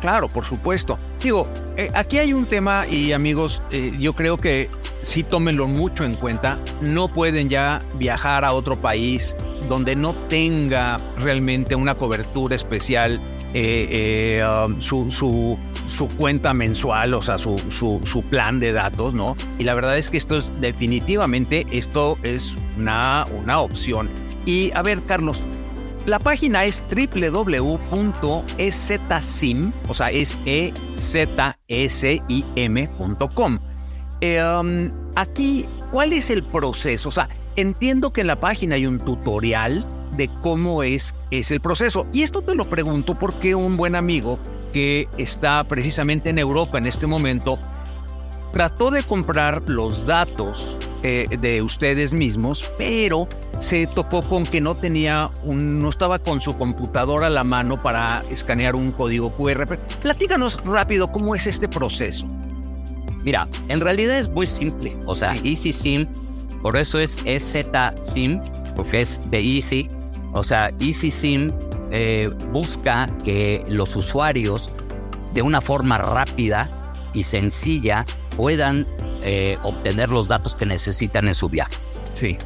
claro, 0.00 0.28
por 0.28 0.44
supuesto. 0.44 0.98
Digo, 1.22 1.46
eh, 1.76 1.90
aquí 1.94 2.18
hay 2.18 2.32
un 2.32 2.46
tema 2.46 2.86
y 2.86 3.12
amigos, 3.12 3.62
eh, 3.70 3.92
yo 3.98 4.14
creo 4.14 4.36
que 4.36 4.68
sí 5.02 5.22
tómenlo 5.22 5.68
mucho 5.68 6.04
en 6.04 6.14
cuenta. 6.14 6.58
No 6.80 7.08
pueden 7.08 7.48
ya 7.48 7.80
viajar 7.94 8.44
a 8.44 8.52
otro 8.52 8.80
país 8.80 9.36
donde 9.68 9.94
no 9.94 10.14
tenga 10.14 11.00
realmente 11.18 11.74
una 11.74 11.94
cobertura 11.94 12.56
especial, 12.56 13.20
eh, 13.54 14.44
um, 14.44 14.80
su, 14.80 15.08
su, 15.10 15.58
su 15.86 16.08
cuenta 16.08 16.52
mensual, 16.54 17.14
o 17.14 17.22
sea, 17.22 17.38
su, 17.38 17.56
su, 17.68 18.00
su 18.04 18.22
plan 18.22 18.58
de 18.58 18.72
datos, 18.72 19.14
¿no? 19.14 19.36
Y 19.58 19.64
la 19.64 19.74
verdad 19.74 19.96
es 19.96 20.10
que 20.10 20.16
esto 20.16 20.36
es 20.36 20.60
definitivamente, 20.60 21.66
esto 21.70 22.18
es 22.22 22.58
una, 22.78 23.24
una 23.42 23.60
opción. 23.60 24.10
Y 24.44 24.72
a 24.74 24.82
ver, 24.82 25.02
Carlos, 25.04 25.44
la 26.06 26.18
página 26.18 26.64
es 26.64 26.82
www.ezsim, 26.88 27.62
o 29.88 29.94
sea, 29.94 30.10
es 30.10 30.38
e 30.46 30.72
um, 34.44 34.90
aquí, 35.16 35.66
¿cuál 35.90 36.12
es 36.12 36.30
el 36.30 36.42
proceso? 36.42 37.08
O 37.08 37.12
sea, 37.12 37.28
entiendo 37.56 38.12
que 38.12 38.22
en 38.22 38.26
la 38.26 38.40
página 38.40 38.74
hay 38.76 38.86
un 38.86 38.98
tutorial 38.98 39.86
de 40.16 40.28
cómo 40.28 40.82
es, 40.82 41.14
es 41.30 41.50
el 41.50 41.60
proceso. 41.60 42.06
Y 42.12 42.22
esto 42.22 42.42
te 42.42 42.54
lo 42.54 42.64
pregunto 42.64 43.18
porque 43.18 43.54
un 43.54 43.76
buen 43.76 43.94
amigo 43.94 44.38
que 44.72 45.08
está 45.18 45.64
precisamente 45.64 46.30
en 46.30 46.38
Europa 46.38 46.78
en 46.78 46.86
este 46.86 47.06
momento 47.06 47.58
trató 48.52 48.90
de 48.90 49.02
comprar 49.02 49.62
los 49.66 50.06
datos 50.06 50.76
eh, 51.02 51.26
de 51.40 51.62
ustedes 51.62 52.12
mismos, 52.12 52.70
pero 52.76 53.28
se 53.58 53.86
topó 53.86 54.22
con 54.22 54.44
que 54.44 54.60
no 54.60 54.76
tenía 54.76 55.30
un, 55.44 55.80
no 55.80 55.88
estaba 55.88 56.18
con 56.18 56.40
su 56.40 56.56
computadora 56.58 57.28
a 57.28 57.30
la 57.30 57.44
mano 57.44 57.82
para 57.82 58.24
escanear 58.30 58.76
un 58.76 58.92
código 58.92 59.32
QR. 59.32 59.78
Platícanos 60.02 60.62
rápido 60.64 61.10
cómo 61.10 61.34
es 61.34 61.46
este 61.46 61.68
proceso. 61.68 62.26
Mira, 63.22 63.48
en 63.68 63.80
realidad 63.80 64.18
es 64.18 64.28
muy 64.28 64.46
simple. 64.46 64.96
O 65.06 65.14
sea, 65.14 65.34
Easy 65.44 65.72
SIM, 65.72 66.06
por 66.62 66.76
eso 66.76 66.98
es 66.98 67.18
EZ-SIM, 67.24 68.40
porque 68.76 69.00
es 69.02 69.20
de 69.30 69.40
Easy. 69.40 69.88
O 70.32 70.42
sea, 70.42 70.70
Easy 70.80 71.10
SIM 71.10 71.52
eh, 71.90 72.30
busca 72.52 73.08
que 73.24 73.64
los 73.68 73.96
usuarios 73.96 74.70
de 75.34 75.42
una 75.42 75.60
forma 75.60 75.98
rápida 75.98 76.70
y 77.12 77.24
sencilla 77.24 78.06
puedan 78.36 78.86
eh, 79.22 79.58
obtener 79.62 80.08
los 80.10 80.28
datos 80.28 80.54
que 80.54 80.66
necesitan 80.66 81.28
en 81.28 81.34
su 81.34 81.48
viaje. 81.48 81.74
Sí. 82.14 82.38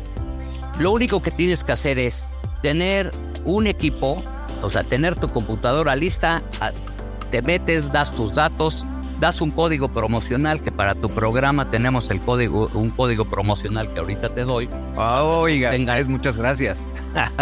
Lo 0.79 0.91
único 0.93 1.23
que 1.23 1.31
tienes 1.31 1.63
que 1.65 1.73
hacer 1.73 1.99
es 1.99 2.27
tener 2.63 3.11
un 3.45 3.67
equipo, 3.67 4.23
o 4.63 4.71
sea, 4.71 4.83
tener 4.85 5.17
tu 5.17 5.29
computadora 5.29 5.95
lista, 5.97 6.43
te 7.31 7.43
metes, 7.43 7.93
das 7.93 8.15
tus 8.15 8.33
datos, 8.33 8.85
das 9.21 9.41
un 9.41 9.51
código 9.53 9.89
promocional 9.93 10.61
que 10.61 10.73
para 10.73 10.95
tu 10.95 11.09
programa 11.11 11.71
tenemos 11.71 12.11
el 12.11 12.21
código, 12.21 12.69
un 12.75 12.91
código 12.91 13.25
promocional 13.27 13.93
que 13.93 14.01
ahorita 14.01 14.31
te 14.31 14.43
doy, 14.45 14.69
oiga, 14.97 15.71
Tenga- 15.71 16.05
muchas 16.07 16.37
gracias. 16.39 16.87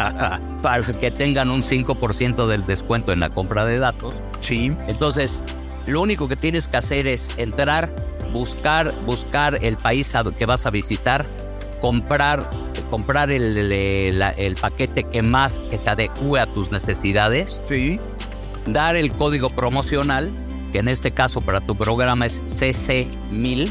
para 0.62 0.82
que 1.00 1.10
tengan 1.10 1.50
un 1.50 1.62
5% 1.62 2.46
del 2.46 2.66
descuento 2.66 3.12
en 3.12 3.20
la 3.20 3.30
compra 3.30 3.64
de 3.64 3.78
datos. 3.78 4.14
sí. 4.40 4.76
Entonces, 4.86 5.42
lo 5.86 6.00
único 6.02 6.28
que 6.28 6.36
tienes 6.36 6.68
que 6.68 6.76
hacer 6.76 7.06
es 7.06 7.30
entrar, 7.38 7.90
buscar, 8.32 8.92
buscar 9.06 9.58
el 9.62 9.76
país 9.76 10.12
que 10.38 10.46
vas 10.46 10.66
a 10.66 10.70
visitar, 10.70 11.26
comprar, 11.80 12.48
comprar 12.90 13.30
el, 13.30 13.56
el- 13.72 14.18
la- 14.18 14.30
el 14.30 14.54
paquete 14.54 15.04
que 15.04 15.22
más 15.22 15.58
que 15.70 15.78
se 15.78 15.90
adecue 15.90 16.40
a 16.40 16.46
tus 16.46 16.70
necesidades, 16.70 17.62
Sí. 17.68 18.00
dar 18.66 18.96
el 18.96 19.12
código 19.12 19.50
promocional, 19.50 20.32
que 20.72 20.78
en 20.78 20.88
este 20.88 21.10
caso 21.10 21.40
para 21.40 21.60
tu 21.60 21.76
programa 21.76 22.26
es 22.26 22.42
CC1000, 22.44 23.70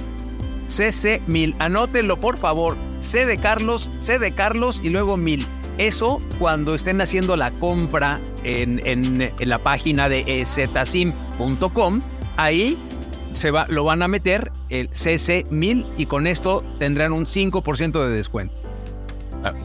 CC1000. 0.68 1.56
Anótenlo, 1.60 2.20
por 2.20 2.38
favor. 2.38 2.78
C 3.02 3.26
de 3.26 3.38
Carlos, 3.38 3.90
C 3.98 4.20
de 4.20 4.34
Carlos 4.34 4.80
y 4.84 4.90
luego 4.90 5.18
1000. 5.18 5.46
Eso 5.78 6.20
cuando 6.38 6.76
estén 6.76 7.02
haciendo 7.02 7.36
la 7.38 7.50
compra 7.52 8.20
en, 8.44 8.82
en- 8.86 9.22
en 9.40 9.50
la 9.50 9.58
página 9.58 10.10
de 10.10 10.42
ezsim.com, 10.42 12.02
ahí 12.38 12.78
se 13.34 13.52
va, 13.52 13.66
lo 13.70 13.84
van 13.84 14.02
a 14.04 14.08
meter 14.08 14.52
el 14.70 14.90
CC1000 14.90 15.86
y 15.98 16.06
con 16.06 16.28
esto 16.28 16.64
tendrán 16.80 17.14
un 17.14 17.26
5% 17.26 18.04
de 18.06 18.10
descuento. 18.10 18.56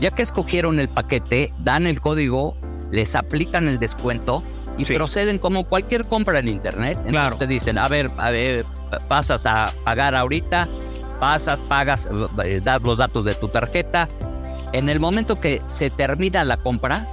Ya 0.01 0.11
que 0.11 0.23
escogieron 0.23 0.81
el 0.81 0.89
paquete, 0.89 1.53
dan 1.59 1.87
el 1.87 2.01
código, 2.01 2.57
les 2.91 3.15
aplican 3.15 3.69
el 3.69 3.79
descuento 3.79 4.43
y 4.79 4.85
Sí. 4.85 4.95
proceden 4.95 5.39
como 5.39 5.65
cualquier 5.65 6.05
compra 6.07 6.39
en 6.39 6.49
internet. 6.49 6.93
Entonces 6.93 7.13
Claro. 7.13 7.37
te 7.37 7.47
dicen, 7.47 7.77
a 7.79 7.89
ver, 7.89 8.11
a 8.17 8.31
ver, 8.31 8.65
pasas 9.09 9.45
a 9.47 9.73
pagar 9.85 10.15
ahorita, 10.15 10.69
pasas, 11.21 11.59
pagas, 11.69 12.09
eh, 12.45 12.61
das 12.63 12.81
los 12.83 12.99
datos 12.99 13.25
de 13.25 13.35
tu 13.35 13.49
tarjeta. 13.49 14.09
En 14.73 14.89
el 14.89 15.01
momento 15.01 15.39
que 15.41 15.61
se 15.67 15.91
termina 15.91 16.45
la 16.45 16.57
compra, 16.57 17.07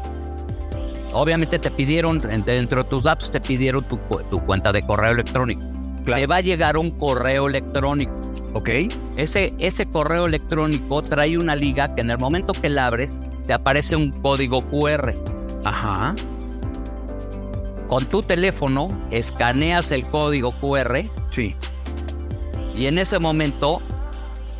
obviamente 1.13 1.59
te 1.59 1.71
pidieron, 1.71 2.19
dentro 2.19 2.83
de 2.83 2.89
tus 2.89 3.03
datos 3.03 3.29
te 3.31 3.39
pidieron 3.39 3.83
tu, 3.83 3.97
tu 4.29 4.39
cuenta 4.45 4.71
de 4.71 4.81
correo 4.83 5.11
electrónico. 5.11 5.61
Claro. 6.05 6.21
Te 6.21 6.27
va 6.27 6.35
a 6.37 6.41
llegar 6.41 6.77
un 6.77 6.91
correo 6.91 7.47
electrónico. 7.47 8.13
¿Ok? 8.53 8.69
Ese, 9.17 9.53
ese 9.57 9.87
correo 9.87 10.25
electrónico 10.27 11.01
trae 11.03 11.37
una 11.37 11.55
liga 11.55 11.95
que 11.95 12.01
en 12.01 12.11
el 12.11 12.17
momento 12.19 12.53
que 12.53 12.69
la 12.69 12.85
abres 12.87 13.17
te 13.47 13.53
aparece 13.53 13.95
un 13.95 14.11
código 14.11 14.61
QR. 14.69 15.15
Ajá. 15.63 16.13
Con 17.87 18.05
tu 18.05 18.21
teléfono 18.23 18.89
escaneas 19.11 19.91
el 19.91 20.03
código 20.07 20.51
QR 20.51 21.05
Sí. 21.31 21.55
y 22.75 22.85
en 22.87 22.97
ese 22.97 23.19
momento, 23.19 23.81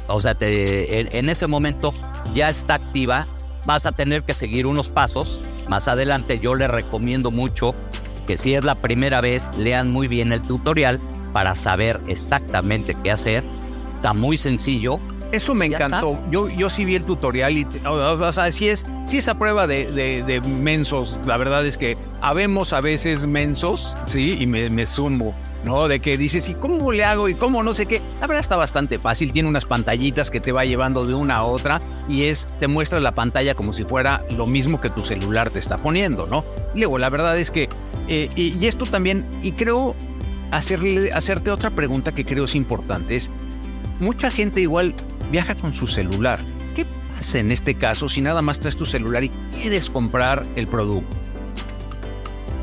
o 0.08 0.22
sea, 0.22 0.36
te- 0.36 1.00
en, 1.02 1.10
en 1.16 1.30
ese 1.30 1.48
momento 1.48 1.94
ya 2.34 2.50
está 2.50 2.76
activa. 2.76 3.28
Vas 3.66 3.86
a 3.86 3.92
tener 3.92 4.24
que 4.24 4.34
seguir 4.34 4.68
unos 4.68 4.90
pasos. 4.90 5.40
Más 5.70 5.88
adelante 5.88 6.40
yo 6.40 6.54
les 6.56 6.70
recomiendo 6.70 7.32
mucho 7.32 7.74
que 8.28 8.38
si 8.38 8.54
es 8.56 8.64
la 8.64 8.76
primera 8.76 9.22
vez 9.22 9.50
lean 9.58 9.92
muy 9.92 10.08
bien 10.08 10.32
el 10.32 10.42
tutorial 10.42 11.00
para 11.34 11.56
saber 11.56 12.00
exactamente 12.08 12.96
qué 13.04 13.12
hacer. 13.12 13.44
Está 13.96 14.14
muy 14.14 14.38
sencillo. 14.38 14.98
Eso 15.32 15.56
me 15.56 15.66
encantó. 15.66 16.12
estás. 16.12 16.30
Yo, 16.32 16.48
yo 16.48 16.70
sí 16.70 16.86
vi 16.86 16.96
el 16.96 17.04
tutorial 17.06 17.58
y, 17.58 17.66
o, 17.88 17.92
o 17.94 18.32
sea, 18.32 18.52
sí 18.52 18.68
es, 18.70 18.86
sí 19.08 19.18
es 19.18 19.28
a 19.28 19.40
prueba 19.40 19.66
de, 19.66 19.92
de- 19.92 20.22
de 20.22 20.42
mensos. 20.42 21.20
La 21.26 21.38
verdad 21.38 21.66
es 21.66 21.80
que 21.80 21.98
habemos 22.22 22.72
a 22.72 22.82
veces 22.82 23.26
mensos, 23.26 23.98
sí, 24.06 24.38
y 24.40 24.46
me, 24.46 24.70
me 24.70 24.86
sumo, 24.86 25.34
¿no? 25.66 25.88
De 25.88 26.00
que 26.00 26.20
dices, 26.20 26.50
¿y 26.50 26.54
cómo 26.54 26.92
le 26.92 27.04
hago? 27.04 27.30
¿Y 27.30 27.34
cómo 27.34 27.64
no 27.64 27.74
sé 27.74 27.88
qué? 27.88 28.00
La 28.22 28.28
verdad 28.28 28.42
está 28.42 28.58
bastante 28.58 29.00
fácil. 29.00 29.34
Tiene 29.34 29.50
unas 29.50 29.66
pantallitas 29.66 30.30
que 30.30 30.40
te 30.40 30.52
va 30.52 30.66
llevando 30.66 31.04
de 31.08 31.16
una 31.16 31.38
a 31.38 31.44
otra 31.46 31.80
y 32.08 32.26
es, 32.26 32.48
te 32.60 32.68
muestra 32.68 33.00
la 33.00 33.14
pantalla 33.16 33.56
como 33.56 33.74
si 33.74 33.86
fuera 33.86 34.24
lo 34.38 34.46
mismo 34.46 34.80
que 34.80 34.92
tu 34.92 35.04
celular 35.04 35.50
te 35.50 35.58
está 35.58 35.80
poniendo, 35.80 36.28
¿no? 36.28 36.46
Y 36.76 36.80
luego, 36.80 37.00
la 37.00 37.10
verdad 37.10 37.40
es 37.40 37.50
que, 37.50 37.70
eh, 38.08 38.30
y, 38.36 38.56
y 38.64 38.68
esto 38.68 38.86
también, 38.86 39.26
y 39.42 39.54
creo 39.54 39.96
hacerle, 40.58 41.12
hacerte 41.12 41.52
otra 41.52 41.72
pregunta 41.72 42.12
que 42.12 42.26
creo 42.26 42.46
es 42.46 42.56
importante, 42.56 43.16
es, 43.16 43.32
mucha 44.00 44.30
gente 44.30 44.62
igual 44.62 44.94
viaja 45.32 45.56
con 45.56 45.74
su 45.74 45.88
celular. 45.88 46.40
¿Qué 46.76 46.86
pasa 46.86 47.40
en 47.40 47.52
este 47.52 47.76
caso 47.76 48.08
si 48.08 48.22
nada 48.22 48.42
más 48.42 48.60
traes 48.60 48.78
tu 48.78 48.86
celular 48.86 49.24
y 49.24 49.30
quieres 49.30 49.90
comprar 49.90 50.46
el 50.56 50.68
producto? 50.68 51.18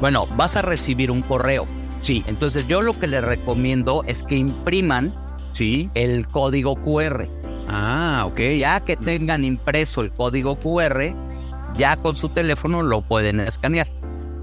Bueno, 0.00 0.26
vas 0.36 0.56
a 0.56 0.62
recibir 0.62 1.10
un 1.10 1.22
correo. 1.22 1.66
Sí, 2.00 2.24
Entonces 2.26 2.66
yo 2.66 2.80
lo 2.80 2.98
que 2.98 3.06
les 3.06 3.22
recomiendo 3.22 4.02
es 4.06 4.24
que 4.24 4.34
impriman 4.34 5.14
sí. 5.52 5.90
el 5.94 6.26
código 6.26 6.74
QR. 6.76 7.28
Ah, 7.68 8.24
ok. 8.26 8.40
Ya 8.58 8.80
que 8.80 8.96
tengan 8.96 9.44
impreso 9.44 10.00
el 10.00 10.10
código 10.10 10.58
QR, 10.58 11.14
ya 11.76 11.96
con 11.96 12.16
su 12.16 12.30
teléfono 12.30 12.82
lo 12.82 13.02
pueden 13.02 13.40
escanear. 13.40 13.88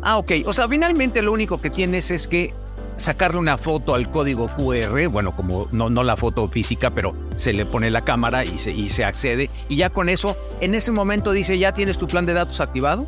Ah, 0.03 0.17
ok. 0.17 0.33
O 0.45 0.53
sea, 0.53 0.67
finalmente 0.67 1.23
lo 1.23 1.33
único 1.33 1.59
que 1.59 1.71
tienes 1.71 2.11
es 2.11 2.27
que 2.27 2.53
sacarle 2.97 3.39
una 3.39 3.57
foto 3.57 3.95
al 3.95 4.09
código 4.11 4.47
QR, 4.47 5.07
bueno, 5.09 5.35
como 5.35 5.67
no, 5.71 5.89
no 5.89 6.03
la 6.03 6.17
foto 6.17 6.47
física, 6.47 6.89
pero 6.89 7.15
se 7.35 7.53
le 7.53 7.65
pone 7.65 7.89
la 7.91 8.01
cámara 8.01 8.43
y 8.43 8.57
se, 8.57 8.71
y 8.71 8.89
se 8.89 9.05
accede. 9.05 9.49
Y 9.69 9.77
ya 9.77 9.89
con 9.89 10.09
eso, 10.09 10.35
en 10.61 10.75
ese 10.75 10.91
momento 10.91 11.31
dice, 11.31 11.57
¿ya 11.57 11.73
tienes 11.73 11.97
tu 11.97 12.07
plan 12.07 12.25
de 12.25 12.33
datos 12.33 12.59
activado? 12.59 13.07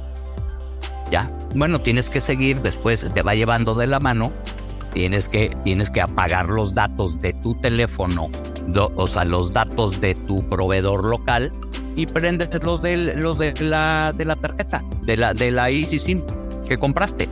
Ya. 1.11 1.27
Bueno, 1.55 1.81
tienes 1.81 2.09
que 2.09 2.21
seguir, 2.21 2.61
después 2.61 3.09
te 3.13 3.21
va 3.21 3.33
llevando 3.35 3.73
de 3.75 3.87
la 3.87 3.99
mano. 3.99 4.31
Tienes 4.93 5.29
que, 5.29 5.55
tienes 5.63 5.89
que 5.91 6.01
apagar 6.01 6.47
los 6.49 6.73
datos 6.73 7.19
de 7.19 7.33
tu 7.33 7.53
teléfono, 7.55 8.29
do- 8.67 8.91
o 8.95 9.05
sea, 9.07 9.23
los 9.23 9.53
datos 9.53 10.01
de 10.01 10.15
tu 10.15 10.47
proveedor 10.47 11.07
local 11.07 11.51
y 11.95 12.07
prendes 12.07 12.49
los 12.63 12.81
de, 12.81 13.15
los 13.15 13.37
de, 13.37 13.53
la, 13.59 14.13
de 14.17 14.25
la 14.25 14.35
tarjeta, 14.35 14.83
de 15.03 15.15
la, 15.17 15.33
de 15.35 15.51
la 15.51 15.69
Easy 15.69 15.99
SIM 15.99 16.23
que 16.67 16.77
compraste. 16.77 17.29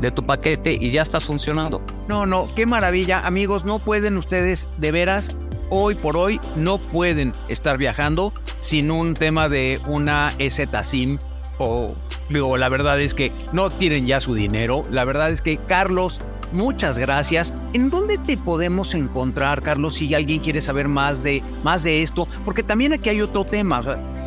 De 0.00 0.10
tu 0.10 0.24
paquete 0.24 0.72
y 0.72 0.90
ya 0.90 1.02
estás 1.02 1.24
funcionando. 1.24 1.80
No, 2.08 2.26
no, 2.26 2.48
qué 2.54 2.66
maravilla. 2.66 3.20
Amigos, 3.20 3.64
no 3.64 3.78
pueden 3.78 4.16
ustedes, 4.16 4.68
de 4.78 4.92
veras, 4.92 5.36
hoy 5.70 5.94
por 5.94 6.16
hoy, 6.16 6.40
no 6.56 6.78
pueden 6.78 7.34
estar 7.48 7.78
viajando 7.78 8.32
sin 8.58 8.90
un 8.90 9.14
tema 9.14 9.48
de 9.48 9.80
una 9.86 10.32
EZ 10.38 10.68
SIM 10.82 11.18
o 11.58 11.94
digo, 12.28 12.56
la 12.56 12.68
verdad 12.68 13.00
es 13.00 13.14
que 13.14 13.32
no 13.52 13.70
tienen 13.70 14.06
ya 14.06 14.20
su 14.20 14.34
dinero. 14.34 14.82
La 14.90 15.04
verdad 15.04 15.30
es 15.30 15.42
que 15.42 15.56
Carlos, 15.56 16.20
muchas 16.52 16.98
gracias. 16.98 17.54
¿En 17.72 17.90
dónde 17.90 18.18
te 18.18 18.36
podemos 18.36 18.94
encontrar, 18.94 19.60
Carlos, 19.62 19.94
si 19.94 20.14
alguien 20.14 20.40
quiere 20.40 20.60
saber 20.60 20.88
más 20.88 21.22
de, 21.22 21.42
más 21.62 21.82
de 21.82 22.02
esto? 22.02 22.28
Porque 22.44 22.62
también 22.62 22.92
aquí 22.92 23.08
hay 23.08 23.22
otro 23.22 23.44
tema. 23.44 23.82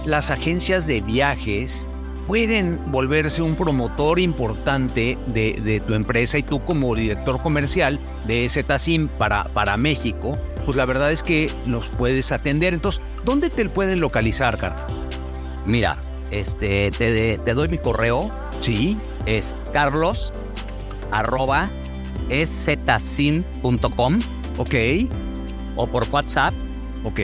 Las 0.05 0.32
agencias 0.32 0.88
de 0.88 1.01
viajes 1.01 1.88
pueden 2.32 2.79
volverse 2.93 3.41
un 3.41 3.57
promotor 3.57 4.17
importante 4.17 5.17
de, 5.27 5.51
de, 5.61 5.82
tu 5.82 5.95
empresa 5.95 6.38
y 6.38 6.43
tú 6.43 6.63
como 6.63 6.95
director 6.95 7.41
comercial 7.41 7.99
de 8.25 8.47
ZSIM 8.47 9.09
para, 9.09 9.43
para 9.43 9.75
México, 9.75 10.38
pues 10.65 10.77
la 10.77 10.86
verdad 10.86 11.11
es 11.11 11.23
que 11.23 11.51
los 11.65 11.89
puedes 11.89 12.32
atender. 12.32 12.73
Entonces, 12.73 13.03
¿dónde 13.25 13.49
te 13.49 13.67
pueden 13.67 13.99
localizar, 13.99 14.57
Carlos? 14.57 14.82
Mira, 15.65 16.01
este, 16.32 16.91
te, 16.91 17.38
te 17.38 17.53
doy 17.53 17.67
mi 17.67 17.79
correo. 17.79 18.29
Sí. 18.61 18.95
Es 19.25 19.53
carlos 19.73 20.32
arroba. 21.11 21.69
Ok. 24.57 24.75
O 25.75 25.86
por 25.86 26.07
WhatsApp. 26.09 26.53
Ok. 27.03 27.19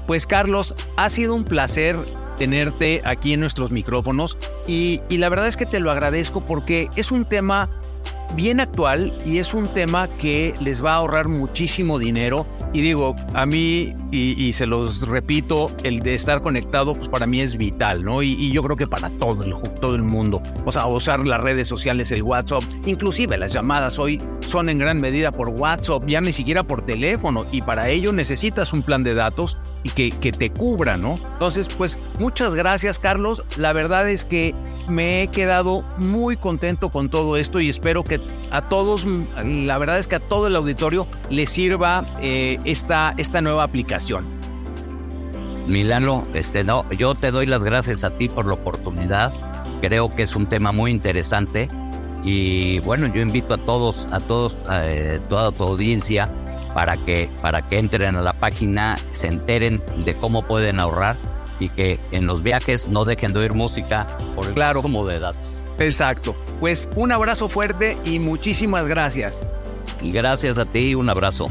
Pues 0.07 0.27
Carlos, 0.27 0.75
ha 0.97 1.11
sido 1.11 1.35
un 1.35 1.45
placer 1.45 1.97
tenerte 2.39 3.03
aquí 3.05 3.35
en 3.35 3.41
nuestros 3.41 3.71
micrófonos 3.71 4.39
y, 4.67 5.01
y 5.09 5.19
la 5.19 5.29
verdad 5.29 5.47
es 5.47 5.57
que 5.57 5.67
te 5.67 5.81
lo 5.81 5.91
agradezco 5.91 6.45
porque 6.45 6.89
es 6.97 7.13
un 7.13 7.25
tema 7.25 7.69
bien 8.35 8.61
actual 8.61 9.13
y 9.25 9.39
es 9.39 9.55
un 9.55 9.69
tema 9.69 10.09
que 10.09 10.55
les 10.61 10.85
va 10.85 10.93
a 10.93 10.97
ahorrar 10.97 11.29
muchísimo 11.29 11.99
dinero. 11.99 12.47
Y 12.73 12.81
digo, 12.81 13.15
a 13.35 13.47
mí, 13.47 13.95
y, 14.11 14.53
se 14.53 14.67
los 14.67 15.07
repito, 15.07 15.71
el 15.85 16.01
de 16.01 16.15
estar 16.15 16.43
conectado, 16.43 16.95
pues 16.95 17.09
para 17.09 17.27
mí 17.27 17.41
es 17.41 17.57
vital, 17.57 18.05
¿no? 18.05 18.23
Y, 18.23 18.51
yo 18.53 18.63
creo 18.63 18.77
que 18.77 18.87
para 18.87 19.11
todo 19.11 19.45
el, 19.45 19.55
todo 19.81 19.95
el 19.95 20.03
mundo. 20.03 20.43
O 20.65 20.73
sea, 20.73 20.87
usar 20.87 21.27
las 21.27 21.41
redes 21.41 21.69
sociales, 21.69 22.13
el 22.13 22.23
WhatsApp, 22.23 22.63
inclusive 22.87 23.37
las 23.39 23.53
llamadas 23.53 23.99
hoy 23.99 24.21
son 24.47 24.69
en 24.69 24.79
gran 24.79 25.01
medida 25.01 25.33
por 25.33 25.49
WhatsApp, 25.49 26.07
ya 26.07 26.21
ni 26.21 26.33
siquiera 26.33 26.63
por 26.63 26.85
teléfono. 26.85 27.47
Y 27.53 27.63
para 27.63 27.89
ello 27.89 28.13
necesitas 28.13 28.73
un 28.73 28.83
plan 28.83 29.05
de 29.05 29.15
datos 29.15 29.59
y 29.83 29.91
que, 29.91 30.11
que 30.11 30.33
te 30.33 30.51
cubra, 30.51 30.97
¿no? 30.97 31.15
Entonces, 31.33 31.69
pues 31.69 31.99
muchas 32.19 32.55
gracias, 32.55 32.99
Carlos. 32.99 33.43
La 33.57 33.73
verdad 33.73 34.09
es 34.09 34.25
que 34.25 34.55
me 34.89 35.23
he 35.23 35.29
quedado 35.29 35.85
muy 35.97 36.37
contento 36.37 36.91
con 36.91 37.09
todo 37.09 37.37
esto 37.37 37.61
y 37.61 37.69
espero 37.69 38.05
que 38.05 38.21
a 38.51 38.63
todos, 38.63 39.07
la 39.45 39.79
verdad 39.79 39.99
es 39.99 40.09
que 40.09 40.17
a 40.17 40.21
todo 40.21 40.47
el 40.47 40.57
auditorio 40.57 41.07
le 41.31 41.47
sirva 41.47 42.05
eh, 42.21 42.59
esta, 42.65 43.15
esta 43.17 43.41
nueva 43.41 43.65
aplicación. 43.65 44.27
Milano, 45.67 46.25
este, 46.35 46.65
no, 46.65 46.89
yo 46.93 47.15
te 47.15 47.31
doy 47.31 47.47
las 47.47 47.63
gracias 47.63 48.05
a 48.05 48.11
ti 48.11 48.29
por 48.29 48.47
la 48.47 48.55
oportunidad. 48.55 49.33
Creo 49.81 50.09
que 50.09 50.23
es 50.23 50.37
un 50.37 50.47
tema 50.47 50.73
muy 50.73 50.91
interesante 50.91 51.69
y 52.25 52.79
bueno, 52.81 53.07
yo 53.13 53.21
invito 53.21 53.55
a 53.55 53.59
todos, 53.59 54.07
a 54.13 54.21
todos, 54.21 54.57
eh, 54.71 55.21
toda 55.29 55.51
tu 55.53 55.65
audiencia 55.65 56.29
para 56.75 56.97
que, 56.97 57.31
para 57.41 57.63
que 57.63 57.79
entren 57.79 58.17
a 58.17 58.23
la 58.23 58.33
página, 58.33 58.97
se 59.11 59.29
enteren 59.29 59.83
de 60.05 60.15
cómo 60.15 60.43
pueden 60.43 60.81
ahorrar 60.81 61.17
y 61.59 61.69
que 61.69 62.01
en 62.11 62.27
los 62.27 62.43
viajes 62.43 62.89
no 62.89 63.05
dejen 63.05 63.33
de 63.33 63.41
oír 63.41 63.55
música 63.55 64.07
por 64.35 64.47
el 64.47 64.55
claro 64.55 64.83
como 64.83 65.07
de 65.07 65.19
datos. 65.19 65.45
Exacto. 65.79 66.35
Pues 66.61 66.89
un 66.97 67.13
abrazo 67.13 67.49
fuerte 67.49 67.99
y 68.05 68.19
muchísimas 68.19 68.87
gracias. 68.87 69.43
Gracias 70.03 70.59
a 70.59 70.65
ti, 70.65 70.95
un 70.95 71.09
abrazo. 71.09 71.49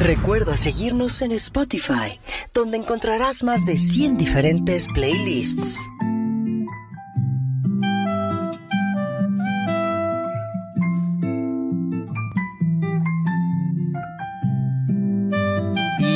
Recuerda 0.00 0.56
seguirnos 0.56 1.22
en 1.22 1.32
Spotify, 1.32 2.20
donde 2.52 2.76
encontrarás 2.76 3.42
más 3.42 3.64
de 3.64 3.78
100 3.78 4.18
diferentes 4.18 4.88
playlists. 4.94 5.88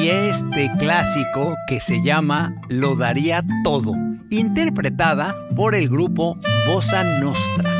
Y 0.02 0.08
este 0.08 0.70
clásico 0.78 1.56
que 1.66 1.80
se 1.80 2.02
llama 2.02 2.54
Lo 2.68 2.94
daría 2.96 3.44
todo, 3.64 3.92
interpretada 4.30 5.36
por 5.54 5.74
el 5.74 5.88
grupo 5.88 6.38
Bossa 6.66 7.04
Nostra. 7.20 7.70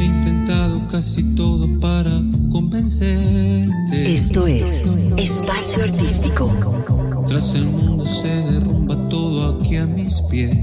He 0.00 0.04
intentado 0.04 0.86
casi 0.88 1.34
todo 1.34 1.66
para 1.80 2.20
convencerte. 2.52 4.14
Esto 4.14 4.46
es 4.46 5.14
Espacio 5.16 5.84
Artístico. 5.84 6.52
Tras 7.26 7.54
el 7.54 7.64
mundo 7.64 8.04
se 8.04 8.28
derrumba 8.28 8.96
todo 9.08 9.56
aquí 9.56 9.76
a 9.76 9.86
mis 9.86 10.20
pies. 10.22 10.56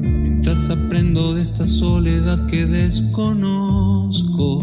Mientras 0.00 0.68
aprendo 0.70 1.34
de 1.34 1.42
esta 1.42 1.64
soledad 1.64 2.44
que 2.46 2.66
desconozco 2.66 4.58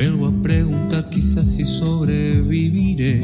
vuelvo 0.00 0.28
a 0.28 0.42
preguntar 0.42 1.10
quizás 1.10 1.46
si 1.46 1.62
sobreviviré. 1.62 3.20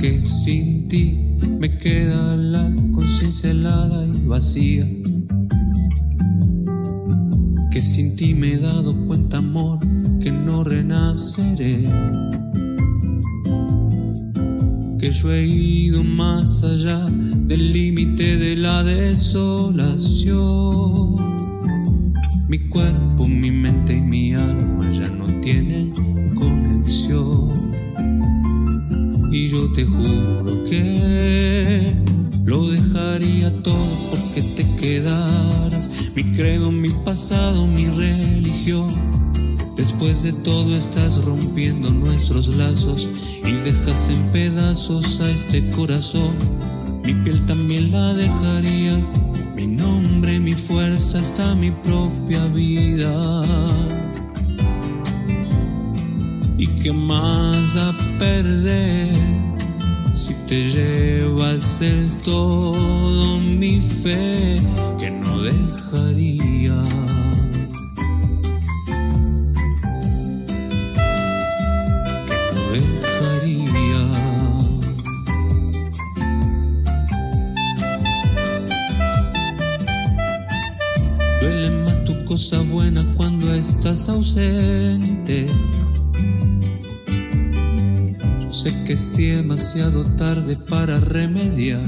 Que 0.00 0.20
sin 0.26 0.88
ti 0.88 1.36
me 1.60 1.78
queda 1.78 2.34
la 2.34 2.72
conciencia 2.92 3.52
helada 3.52 4.04
y 4.08 4.26
vacía. 4.26 4.84
Que 7.70 7.80
sin 7.80 8.16
ti 8.16 8.34
me 8.34 8.54
he 8.54 8.58
dado 8.58 8.96
cuenta, 9.06 9.36
amor, 9.38 9.78
que 10.20 10.32
no 10.32 10.64
renaceré. 10.64 11.84
Que 14.98 15.12
yo 15.12 15.32
he 15.32 15.46
ido 15.46 16.02
más 16.02 16.64
allá 16.64 17.06
del 17.46 17.72
límite 17.72 18.38
de 18.38 18.56
la 18.56 18.82
desolación 18.82 20.80
mi 22.50 22.58
cuerpo, 22.68 23.09
te 29.80 29.86
juro 29.86 30.64
que 30.68 31.94
lo 32.44 32.68
dejaría 32.68 33.50
todo 33.62 33.88
porque 34.10 34.42
te 34.42 34.66
quedaras. 34.76 35.88
Mi 36.14 36.22
credo, 36.36 36.70
mi 36.70 36.90
pasado, 36.90 37.66
mi 37.66 37.86
religión. 37.86 38.88
Después 39.78 40.22
de 40.22 40.34
todo 40.34 40.76
estás 40.76 41.24
rompiendo 41.24 41.90
nuestros 41.90 42.48
lazos 42.48 43.08
y 43.42 43.52
dejas 43.52 44.10
en 44.10 44.22
pedazos 44.32 45.18
a 45.20 45.30
este 45.30 45.70
corazón. 45.70 46.34
Mi 47.02 47.14
piel 47.14 47.46
también 47.46 47.90
la 47.90 48.12
dejaría 48.12 48.98
mi 49.56 49.66
nombre, 49.66 50.40
mi 50.40 50.52
fuerza, 50.52 51.20
hasta 51.20 51.54
mi 51.54 51.70
propia 51.70 52.44
vida. 52.48 53.44
¿Y 56.58 56.66
qué 56.66 56.92
más 56.92 57.76
a 57.76 57.96
perder 58.18 59.29
te 60.50 60.64
llevas 60.64 61.78
del 61.78 62.10
todo 62.24 63.38
mi 63.38 63.80
fe 63.80 64.60
que 64.98 65.08
no 65.08 65.42
dejaría? 65.42 66.74
buena 82.70 83.04
cuando 83.16 83.52
estás 83.54 84.08
ausente. 84.08 85.46
Que 88.90 88.94
es 88.94 89.16
demasiado 89.16 90.04
tarde 90.16 90.56
para 90.68 90.98
remediar. 90.98 91.86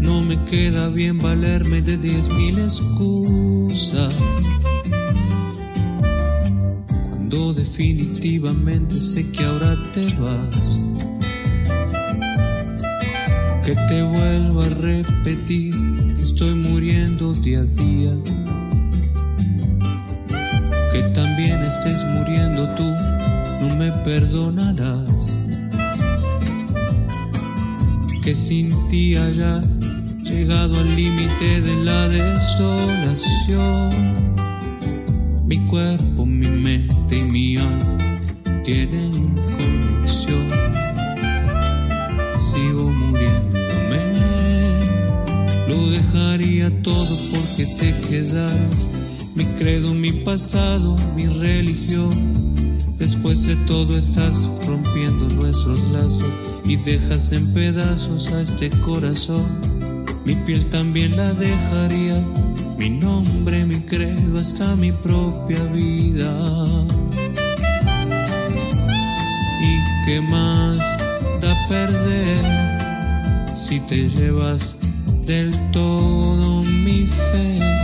No 0.00 0.22
me 0.22 0.38
queda 0.44 0.88
bien 0.88 1.18
valerme 1.18 1.82
de 1.82 1.96
diez 1.96 2.28
mil 2.28 2.60
excusas. 2.60 4.14
Cuando 7.10 7.52
definitivamente 7.54 9.00
sé 9.00 9.28
que 9.32 9.42
ahora 9.46 9.76
te 9.92 10.04
vas. 10.20 10.78
Que 13.64 13.74
te 13.88 14.02
vuelvo 14.04 14.62
a 14.62 14.68
repetir 14.68 15.74
que 16.14 16.22
estoy 16.22 16.54
muriendo 16.54 17.34
día 17.34 17.62
a 17.62 17.64
día. 17.64 18.41
Que 20.92 21.02
también 21.14 21.62
estés 21.62 22.04
muriendo 22.14 22.68
tú, 22.76 22.84
no 23.60 23.76
me 23.76 23.90
perdonarás 24.04 25.22
que 28.22 28.36
sin 28.36 28.70
ti 28.88 29.16
haya 29.16 29.60
llegado 30.22 30.78
al 30.78 30.94
límite 30.94 31.60
de 31.60 31.84
la 31.84 32.08
desolación. 32.08 33.90
Mi 35.44 35.58
cuerpo, 35.66 36.24
mi 36.24 36.46
mente 36.46 37.18
y 37.18 37.22
mi 37.22 37.56
alma 37.56 38.20
tienen 38.62 39.34
conexión. 39.56 40.48
Sigo 42.38 42.90
muriéndome, 42.90 44.14
lo 45.66 45.90
dejaría 45.90 46.70
todo 46.82 47.18
porque 47.32 47.66
te 47.66 47.92
quedas. 48.08 48.91
Mi 49.34 49.44
credo, 49.58 49.94
mi 49.94 50.12
pasado, 50.12 50.94
mi 51.16 51.26
religión. 51.26 52.10
Después 52.98 53.46
de 53.46 53.56
todo 53.66 53.96
estás 53.96 54.46
rompiendo 54.66 55.26
nuestros 55.34 55.80
lazos 55.90 56.32
y 56.64 56.76
dejas 56.76 57.32
en 57.32 57.52
pedazos 57.54 58.30
a 58.32 58.42
este 58.42 58.68
corazón. 58.70 59.46
Mi 60.26 60.34
piel 60.34 60.64
también 60.66 61.16
la 61.16 61.32
dejaría, 61.32 62.22
mi 62.78 62.90
nombre, 62.90 63.64
mi 63.64 63.80
credo, 63.80 64.38
hasta 64.38 64.76
mi 64.76 64.92
propia 64.92 65.64
vida. 65.72 66.32
¿Y 69.60 70.06
qué 70.06 70.20
más 70.20 70.78
da 71.40 71.56
perder 71.68 73.56
si 73.56 73.80
te 73.80 74.10
llevas 74.10 74.76
del 75.26 75.52
todo 75.72 76.62
mi 76.62 77.06
fe 77.06 77.81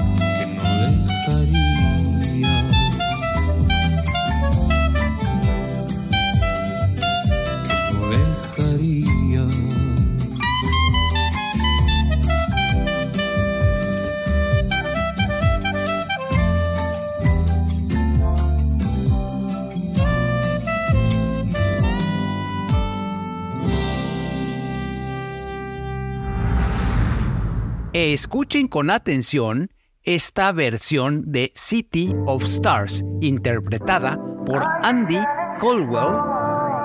Escuchen 28.00 28.68
con 28.68 28.90
atención 28.90 29.72
esta 30.04 30.52
versión 30.52 31.32
de 31.32 31.50
City 31.56 32.14
of 32.26 32.44
Stars, 32.44 33.04
interpretada 33.20 34.16
por 34.46 34.62
Andy 34.84 35.18
Colwell, 35.58 36.16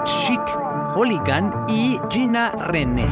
Chic 0.05 0.41
Hooligan 0.95 1.65
y 1.69 1.99
Gina 2.09 2.49
René. 2.53 3.05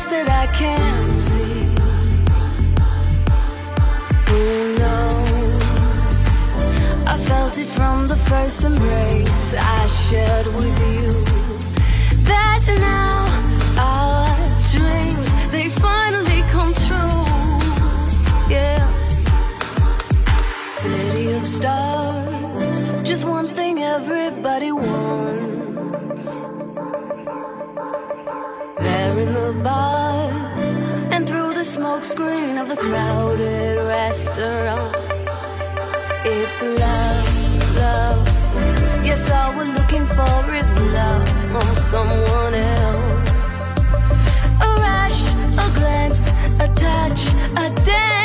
Just 0.00 0.10
that 0.12 0.28
I 0.30 0.46
can't 0.60 1.16
see. 1.28 1.60
Who 4.28 4.44
knows? 4.80 6.32
I 7.12 7.16
felt 7.28 7.58
it 7.58 7.70
from 7.78 8.08
the 8.08 8.20
first 8.30 8.64
embrace 8.64 9.54
I 9.54 9.86
shared 10.04 10.46
with 10.58 10.76
you. 10.94 11.10
That 12.30 12.62
now 12.90 13.16
our 13.88 14.28
dreams 14.74 15.30
they 15.54 15.68
finally 15.86 16.42
come 16.54 16.72
true. 16.86 17.20
Yeah. 18.56 18.84
City 20.80 21.32
of 21.32 21.46
stars, 21.46 22.74
just 23.02 23.24
one 23.26 23.48
thing 23.48 23.82
everybody 23.82 24.72
wants. 24.72 26.28
There 28.84 29.18
in 29.24 29.32
the 29.34 29.50
and 29.62 29.89
smoke 31.80 32.04
screen 32.04 32.58
of 32.58 32.68
the 32.68 32.76
crowded 32.76 33.78
restaurant. 33.86 34.94
It's 36.26 36.60
love, 36.62 37.74
love. 37.74 38.20
Yes, 39.02 39.30
all 39.30 39.56
we're 39.56 39.72
looking 39.78 40.04
for 40.16 40.54
is 40.60 40.70
love 40.98 41.26
from 41.50 41.76
someone 41.76 42.54
else. 42.54 43.60
A 44.66 44.70
rush, 44.84 45.22
a 45.64 45.68
glance, 45.78 46.28
a 46.64 46.68
touch, 46.84 47.22
a 47.56 47.84
dance. 47.86 48.19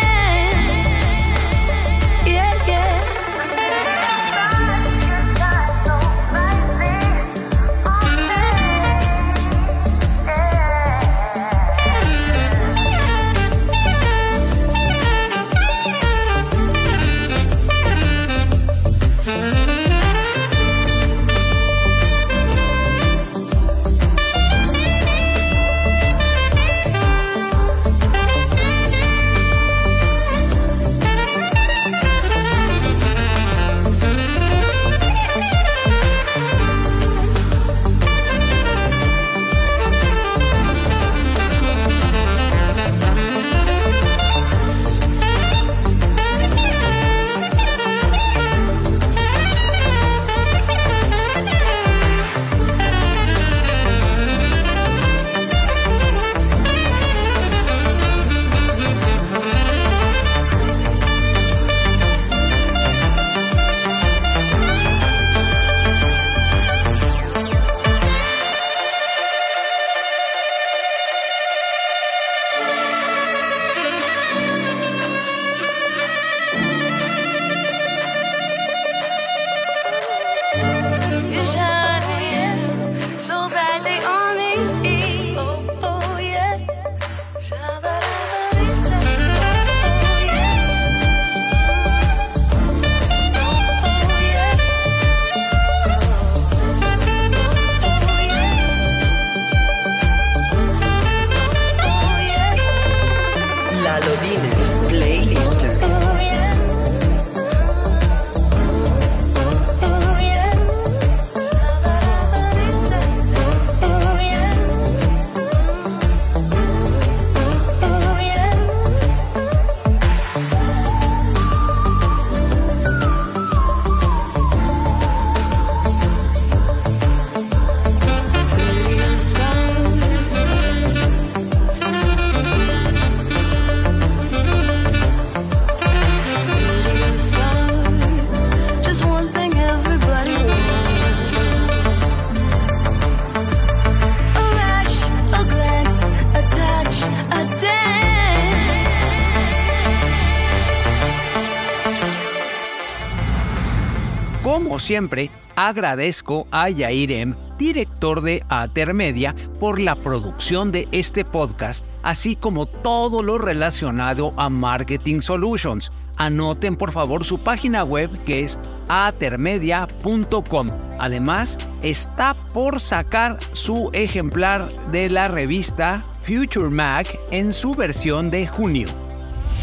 Como 154.75 154.81
siempre, 154.81 155.31
agradezco 155.55 156.47
a 156.51 156.69
Yairem, 156.69 157.33
director 157.57 158.19
de 158.19 158.43
Atermedia, 158.49 159.33
por 159.57 159.79
la 159.79 159.95
producción 159.95 160.73
de 160.73 160.89
este 160.91 161.23
podcast, 161.23 161.87
así 162.03 162.35
como 162.35 162.65
todo 162.65 163.23
lo 163.23 163.37
relacionado 163.37 164.33
a 164.35 164.49
Marketing 164.49 165.21
Solutions. 165.21 165.93
Anoten 166.17 166.75
por 166.75 166.91
favor 166.91 167.23
su 167.23 167.39
página 167.39 167.85
web 167.85 168.21
que 168.25 168.41
es 168.41 168.59
atermedia.com. 168.89 170.69
Además, 170.99 171.57
está 171.81 172.33
por 172.33 172.81
sacar 172.81 173.39
su 173.53 173.91
ejemplar 173.93 174.69
de 174.91 175.09
la 175.09 175.29
revista 175.29 176.03
Future 176.23 176.69
Mac 176.69 177.17
en 177.31 177.53
su 177.53 177.75
versión 177.75 178.29
de 178.29 178.45
junio. 178.45 178.89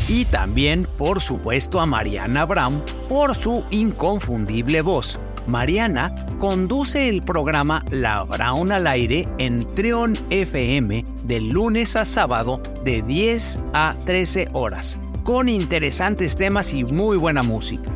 Y 0.08 0.24
también, 0.24 0.88
por 1.02 1.20
supuesto, 1.20 1.80
a 1.80 1.86
Mariana 1.86 2.44
Brown 2.44 2.80
por 3.08 3.34
su 3.34 3.64
inconfundible 3.72 4.82
voz. 4.82 5.18
Mariana 5.48 6.14
conduce 6.38 7.08
el 7.08 7.22
programa 7.22 7.84
La 7.90 8.22
Brown 8.22 8.70
al 8.70 8.86
aire 8.86 9.26
en 9.38 9.66
Treon 9.74 10.16
FM 10.30 11.04
de 11.24 11.40
lunes 11.40 11.96
a 11.96 12.04
sábado 12.04 12.62
de 12.84 13.02
10 13.02 13.62
a 13.72 13.96
13 14.06 14.50
horas, 14.52 15.00
con 15.24 15.48
interesantes 15.48 16.36
temas 16.36 16.72
y 16.72 16.84
muy 16.84 17.16
buena 17.16 17.42
música. 17.42 17.92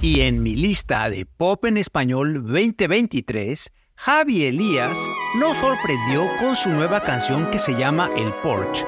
Y 0.00 0.22
en 0.22 0.42
mi 0.42 0.54
lista 0.54 1.10
de 1.10 1.26
Pop 1.26 1.66
en 1.66 1.76
Español 1.76 2.42
2023, 2.42 3.70
Javi 3.96 4.44
Elías 4.46 4.98
nos 5.38 5.58
sorprendió 5.58 6.26
con 6.38 6.56
su 6.56 6.70
nueva 6.70 7.02
canción 7.02 7.50
que 7.50 7.58
se 7.58 7.74
llama 7.74 8.08
El 8.16 8.32
Porch 8.42 8.86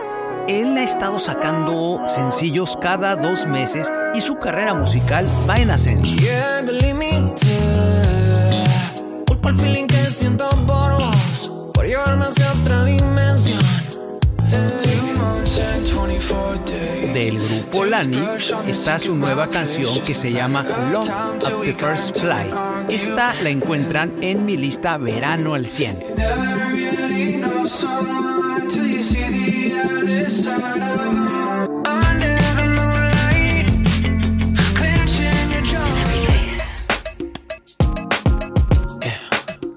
él 0.49 0.77
ha 0.77 0.83
estado 0.83 1.19
sacando 1.19 2.01
sencillos 2.07 2.79
cada 2.81 3.17
dos 3.17 3.47
meses 3.47 3.93
y 4.15 4.21
su 4.21 4.37
carrera 4.37 4.75
musical 4.75 5.27
va 5.49 5.57
en 5.57 5.71
ascenso. 5.71 6.17
Del 17.15 17.39
grupo 17.39 17.85
Lani 17.85 18.23
está 18.67 18.99
su 18.99 19.15
nueva 19.17 19.49
canción 19.49 20.01
que 20.03 20.15
se 20.15 20.33
llama 20.33 20.65
Love 20.93 21.09
of 21.53 21.65
the 21.65 21.75
First 21.75 22.21
Fly. 22.21 22.51
Esta 22.89 23.35
la 23.43 23.51
encuentran 23.51 24.15
en 24.23 24.45
mi 24.47 24.57
lista 24.57 24.97
Verano 24.99 25.55
al 25.55 25.67
100. 25.67 26.05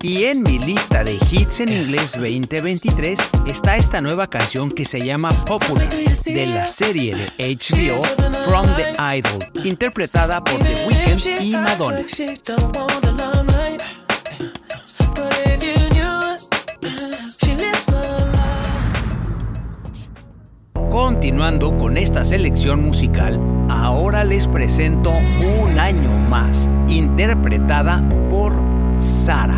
Y 0.02 0.26
en 0.26 0.44
mi 0.44 0.60
lista 0.60 1.04
de 1.04 1.18
hits 1.32 1.62
en 1.62 1.72
inglés 1.72 2.14
2023 2.14 3.20
está 3.48 3.78
esta 3.78 4.00
nueva 4.00 4.30
canción 4.30 4.70
que 4.70 4.86
se 4.86 5.00
llama 5.00 5.32
Popular 5.46 5.90
de 5.90 6.46
la 6.46 6.68
serie 6.68 7.16
de 7.16 7.56
HBO 7.56 8.04
From 8.46 8.68
the 8.76 8.92
Idol, 9.18 9.40
interpretada 9.66 10.44
por 10.44 10.60
The 10.60 10.88
Weeknd 10.88 11.42
y 11.42 11.52
Madonna. 11.52 12.04
Continuando 20.94 21.76
con 21.76 21.98
esta 21.98 22.24
selección 22.24 22.84
musical, 22.84 23.42
ahora 23.68 24.24
les 24.24 24.48
presento 24.48 25.10
Un 25.10 25.80
año 25.80 26.16
más, 26.30 26.70
interpretada 26.88 28.08
por 28.30 28.54
Sara. 29.00 29.58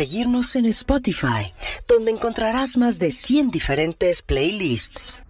seguirnos 0.00 0.56
en 0.56 0.64
Spotify, 0.64 1.52
donde 1.86 2.10
encontrarás 2.10 2.78
más 2.78 2.98
de 2.98 3.12
100 3.12 3.50
diferentes 3.50 4.22
playlists. 4.22 5.24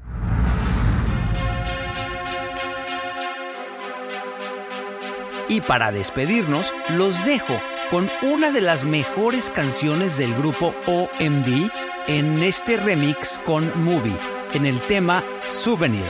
Y 5.49 5.61
para 5.61 5.91
despedirnos, 5.91 6.73
los 6.91 7.25
dejo 7.25 7.61
con 7.91 8.09
una 8.23 8.53
de 8.53 8.61
las 8.61 8.85
mejores 8.85 9.51
canciones 9.51 10.17
del 10.17 10.37
grupo 10.37 10.73
OMD 10.87 11.69
en 12.07 12.41
este 12.41 12.77
remix 12.77 13.41
con 13.45 13.73
Movie, 13.83 14.17
en 14.53 14.67
el 14.67 14.81
tema 14.83 15.25
Souvenir. 15.41 16.07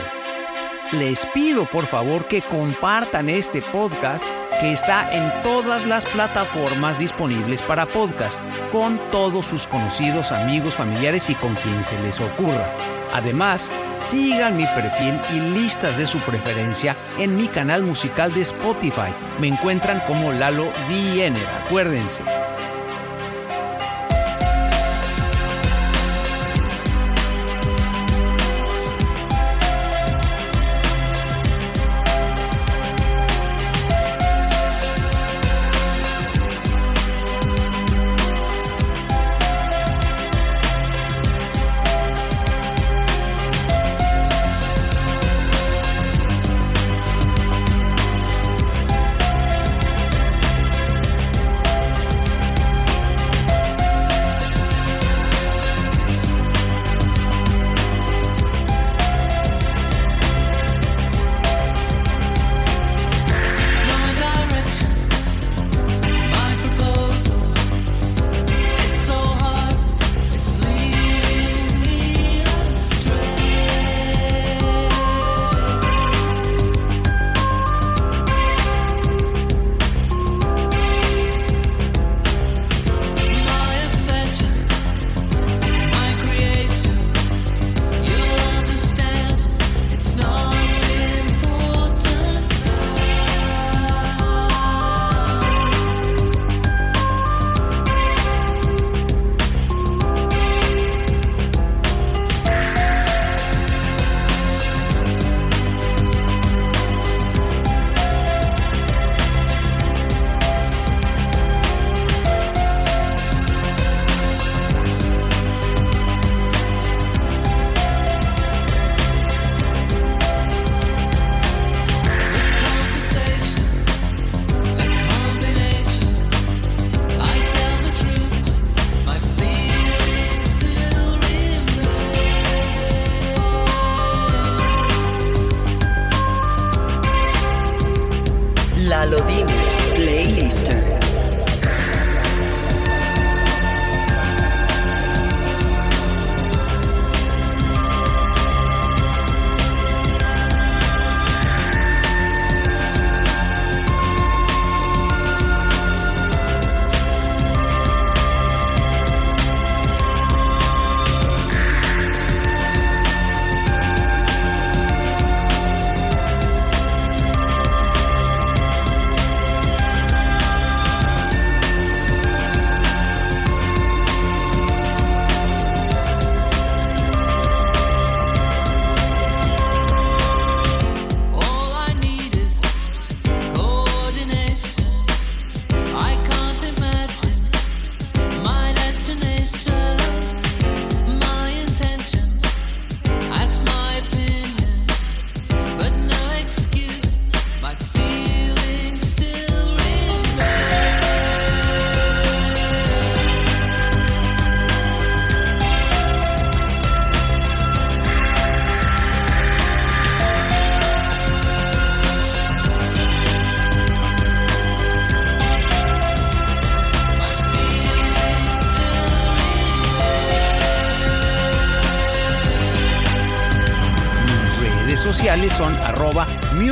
Les 0.91 1.25
pido 1.33 1.65
por 1.65 1.87
favor 1.87 2.27
que 2.27 2.43
compartan 2.43 3.27
este 3.27 3.63
podcast 3.63 4.27
que 4.61 4.71
está 4.71 5.11
en 5.11 5.33
todas 5.41 5.87
las 5.87 6.05
plataformas 6.05 6.99
disponibles 6.99 7.63
para 7.63 7.87
podcast, 7.87 8.41
con 8.71 8.99
todos 9.09 9.47
sus 9.47 9.65
conocidos, 9.65 10.31
amigos, 10.31 10.75
familiares 10.75 11.31
y 11.31 11.35
con 11.35 11.55
quien 11.55 11.83
se 11.83 11.99
les 11.99 12.21
ocurra. 12.21 12.71
Además, 13.11 13.71
sigan 13.97 14.57
mi 14.57 14.65
perfil 14.67 15.19
y 15.33 15.39
listas 15.55 15.97
de 15.97 16.05
su 16.05 16.19
preferencia 16.19 16.95
en 17.17 17.35
mi 17.35 17.47
canal 17.47 17.81
musical 17.81 18.31
de 18.33 18.41
Spotify. 18.41 19.11
Me 19.39 19.47
encuentran 19.47 19.99
como 20.05 20.31
Lalo 20.31 20.71
Diener, 20.87 21.47
acuérdense. 21.65 22.23